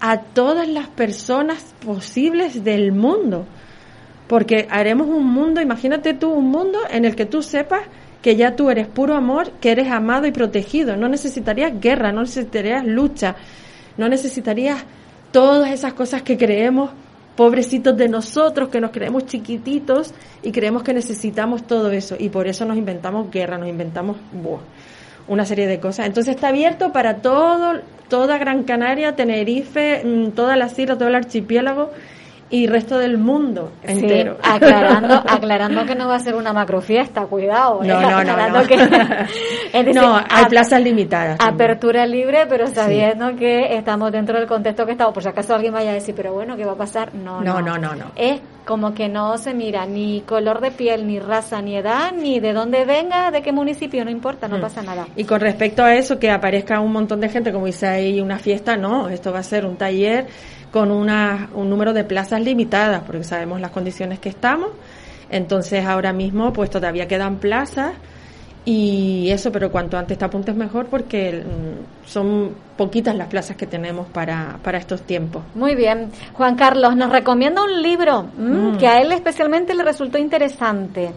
[0.00, 3.46] a todas las personas posibles del mundo.
[4.26, 7.82] Porque haremos un mundo, imagínate tú un mundo en el que tú sepas
[8.24, 10.96] que ya tú eres puro amor, que eres amado y protegido.
[10.96, 13.36] No necesitarías guerra, no necesitarías lucha,
[13.98, 14.82] no necesitarías
[15.30, 16.88] todas esas cosas que creemos,
[17.36, 22.16] pobrecitos de nosotros, que nos creemos chiquititos y creemos que necesitamos todo eso.
[22.18, 24.16] Y por eso nos inventamos guerra, nos inventamos
[25.28, 26.06] una serie de cosas.
[26.06, 31.14] Entonces está abierto para todo, toda Gran Canaria, Tenerife, mm, toda la islas, todo el
[31.14, 31.90] archipiélago
[32.54, 34.38] y resto del mundo entero.
[34.40, 37.82] aclarando, aclarando que no va a ser una macrofiesta, cuidado.
[37.82, 38.34] No, no, no.
[39.92, 41.36] No, hay plazas limitadas.
[41.40, 45.12] Apertura libre, pero sabiendo que estamos dentro del contexto que estamos.
[45.12, 47.12] Por si acaso alguien vaya a decir, pero bueno, ¿qué va a pasar?
[47.12, 47.96] No, no, no, no.
[47.96, 52.12] no, Es como que no se mira ni color de piel, ni raza, ni edad,
[52.12, 54.60] ni de dónde venga, de qué municipio, no importa, no mm.
[54.60, 55.06] pasa nada.
[55.16, 58.38] Y con respecto a eso, que aparezca un montón de gente, como dice ahí, una
[58.38, 60.26] fiesta, no, esto va a ser un taller
[60.70, 64.70] con una, un número de plazas limitadas, porque sabemos las condiciones que estamos.
[65.30, 67.92] Entonces ahora mismo pues todavía quedan plazas
[68.66, 73.66] y eso, pero cuanto antes te apuntes mejor porque mm, son poquitas las plazas que
[73.66, 75.42] tenemos para, para estos tiempos.
[75.54, 76.10] Muy bien.
[76.32, 78.78] Juan Carlos nos recomienda un libro mm, mm.
[78.78, 81.10] que a él especialmente le resultó interesante.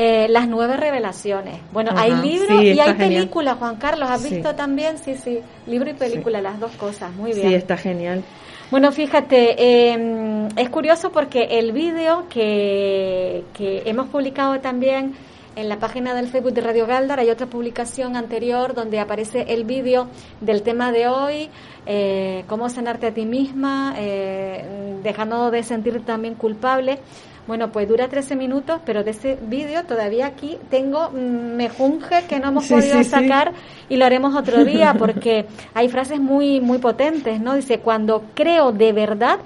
[0.00, 1.58] Eh, las nueve revelaciones.
[1.72, 4.08] Bueno, hay libro y hay película, Juan Carlos.
[4.08, 4.96] ¿Has visto también?
[4.96, 5.40] Sí, sí.
[5.66, 7.12] Libro y película, las dos cosas.
[7.14, 7.48] Muy bien.
[7.48, 8.22] Sí, está genial.
[8.70, 15.14] Bueno, fíjate, em, es curioso porque el vídeo que, que hemos publicado también
[15.58, 19.64] en la página del Facebook de Radio Galdar hay otra publicación anterior donde aparece el
[19.64, 20.06] vídeo
[20.40, 21.50] del tema de hoy,
[21.84, 24.64] eh, cómo sanarte a ti misma, eh,
[25.02, 27.00] dejando de sentirte también culpable.
[27.48, 32.38] Bueno, pues dura 13 minutos, pero de ese vídeo todavía aquí tengo mm, mejunje que
[32.38, 33.52] no hemos podido sacar
[33.88, 37.54] y lo haremos otro día porque hay frases muy muy potentes, ¿no?
[37.54, 39.40] Dice, "Cuando creo de verdad,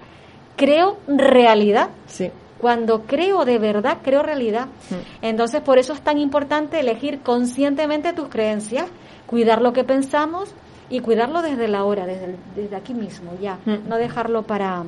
[0.57, 2.31] creo realidad." Sí.
[2.63, 4.67] Cuando creo de verdad, creo realidad.
[4.89, 5.25] Mm.
[5.27, 8.87] Entonces, por eso es tan importante elegir conscientemente tus creencias,
[9.27, 10.55] cuidar lo que pensamos
[10.89, 13.89] y cuidarlo desde la hora, desde, desde aquí mismo, ya, mm.
[13.89, 14.85] no dejarlo para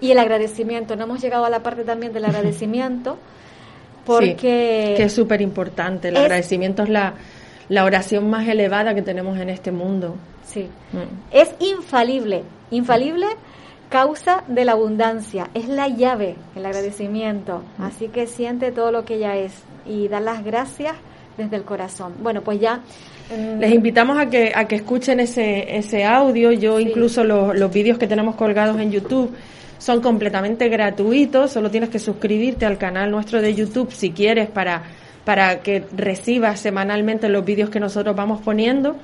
[0.00, 3.18] y el agradecimiento, no hemos llegado a la parte también del agradecimiento,
[4.06, 4.94] porque...
[4.96, 7.14] que es súper importante, el agradecimiento es la,
[7.68, 10.14] la oración más elevada que tenemos en este mundo.
[10.44, 11.32] Sí, mm.
[11.32, 13.26] es infalible, infalible
[13.88, 19.14] causa de la abundancia, es la llave, el agradecimiento, así que siente todo lo que
[19.14, 20.94] ella es y da las gracias
[21.36, 22.14] desde el corazón.
[22.20, 22.80] Bueno, pues ya
[23.30, 26.50] mm, les invitamos a que, a que escuchen ese, ese audio.
[26.52, 29.34] Yo incluso los, los vídeos que tenemos colgados en YouTube
[29.78, 34.82] son completamente gratuitos, solo tienes que suscribirte al canal nuestro de YouTube si quieres para,
[35.24, 38.96] para que recibas semanalmente los vídeos que nosotros vamos poniendo.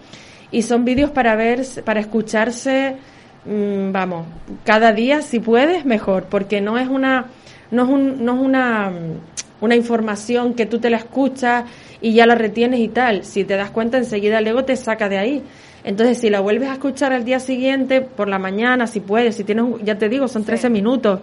[0.50, 2.96] Y son vídeos para ver, para escucharse,
[3.44, 4.26] mm, vamos,
[4.64, 7.26] cada día si puedes, mejor, porque no es una,
[7.70, 11.64] no es, un, no es una, mm, una información que tú te la escuchas
[12.00, 13.24] y ya la retienes y tal.
[13.24, 15.42] Si te das cuenta, enseguida el ego te saca de ahí
[15.84, 19.44] entonces, si la vuelves a escuchar al día siguiente, por la mañana, si puedes, si
[19.44, 21.20] tienes, ya te digo, son 13 minutos,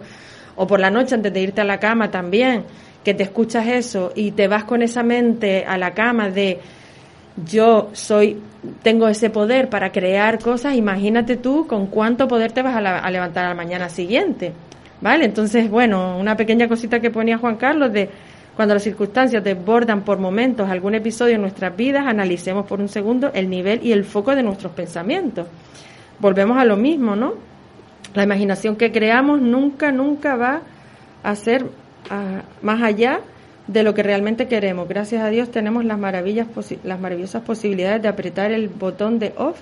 [0.56, 2.64] o por la noche antes de irte a la cama también,
[3.02, 6.60] que te escuchas eso y te vas con esa mente a la cama de
[7.36, 8.40] yo soy,
[8.82, 13.10] tengo ese poder para crear cosas, imagínate tú con cuánto poder te vas a, a
[13.10, 14.52] levantar a la mañana siguiente.
[15.00, 15.24] ¿Vale?
[15.24, 18.10] Entonces, bueno, una pequeña cosita que ponía Juan Carlos de
[18.54, 23.30] cuando las circunstancias desbordan por momentos algún episodio en nuestras vidas, analicemos por un segundo
[23.32, 25.46] el nivel y el foco de nuestros pensamientos.
[26.18, 27.34] Volvemos a lo mismo, ¿no?
[28.12, 30.60] La imaginación que creamos nunca, nunca va
[31.22, 31.64] a ser
[32.10, 33.20] ah, más allá
[33.72, 34.88] de lo que realmente queremos.
[34.88, 36.48] Gracias a Dios tenemos las, maravillas,
[36.82, 39.60] las maravillosas posibilidades de apretar el botón de off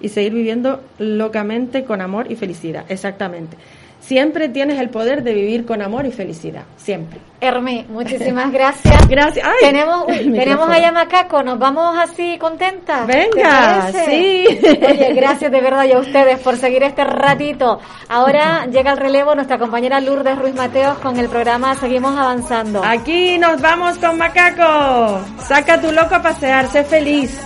[0.00, 2.84] y seguir viviendo locamente con amor y felicidad.
[2.88, 3.56] Exactamente.
[4.02, 7.20] Siempre tienes el poder de vivir con amor y felicidad, siempre.
[7.40, 9.08] Hermi, muchísimas gracias.
[9.08, 9.46] Gracias.
[9.60, 13.06] tenemos tenemos a Yamacaco, nos vamos así contentas.
[13.06, 14.46] Venga, sí.
[14.62, 17.80] Oye, gracias de verdad y a ustedes por seguir este ratito.
[18.08, 22.82] Ahora llega el relevo nuestra compañera Lourdes Ruiz Mateos con el programa Seguimos avanzando.
[22.84, 25.20] Aquí nos vamos con Macaco.
[25.38, 27.40] Saca tu loco a pasear, sé feliz.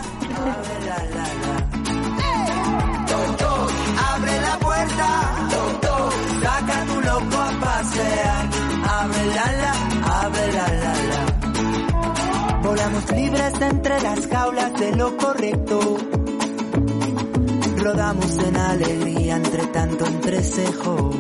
[3.99, 5.26] Abre la puerta,
[7.31, 8.51] loco a pasear.
[8.89, 9.73] Abre la la,
[10.21, 12.61] abre la la la.
[12.63, 15.97] Volamos libres entre las jaulas de lo correcto.
[17.79, 21.11] Rodamos en alegría entre tanto entrecejo.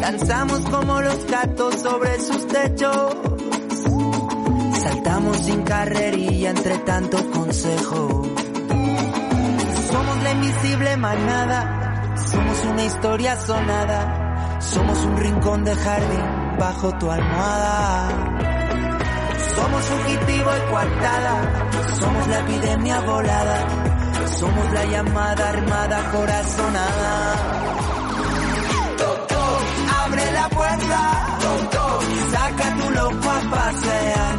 [0.00, 3.14] Danzamos como los gatos sobre sus techos.
[4.82, 8.22] Saltamos sin carrerilla entre tanto consejo.
[9.90, 14.27] Somos la invisible manada, somos una historia sonada,
[14.60, 18.08] somos un rincón de jardín bajo tu almohada.
[19.54, 23.66] Somos fugitivo y coartada, somos la epidemia volada,
[24.38, 27.34] somos la llamada armada corazonada.
[30.04, 31.38] Abre la puerta,
[32.32, 34.38] saca tu loco a pasear,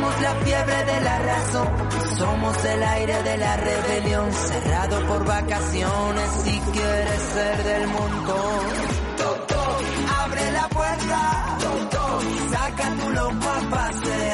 [0.00, 1.68] Somos la fiebre de la razón,
[2.16, 8.64] somos el aire de la rebelión, cerrado por vacaciones si quieres ser del montón.
[10.24, 11.58] Abre la puerta,
[12.50, 14.29] saca tu loco a pasear,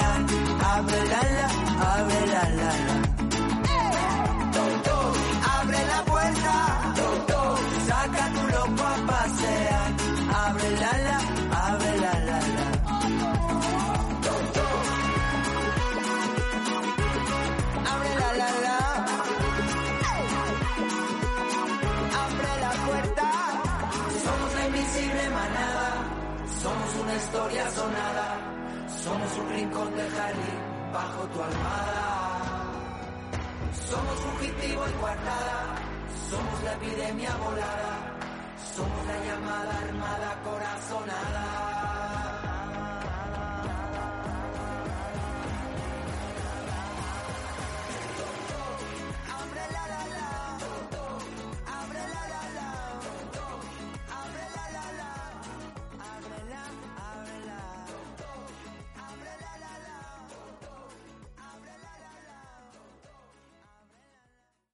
[29.56, 30.60] rincón de jardín
[30.92, 32.06] bajo tu almada.
[33.88, 35.58] Somos fugitivo y guardada.
[36.30, 37.92] Somos la epidemia volada.
[38.74, 41.75] Somos la llamada armada corazonada.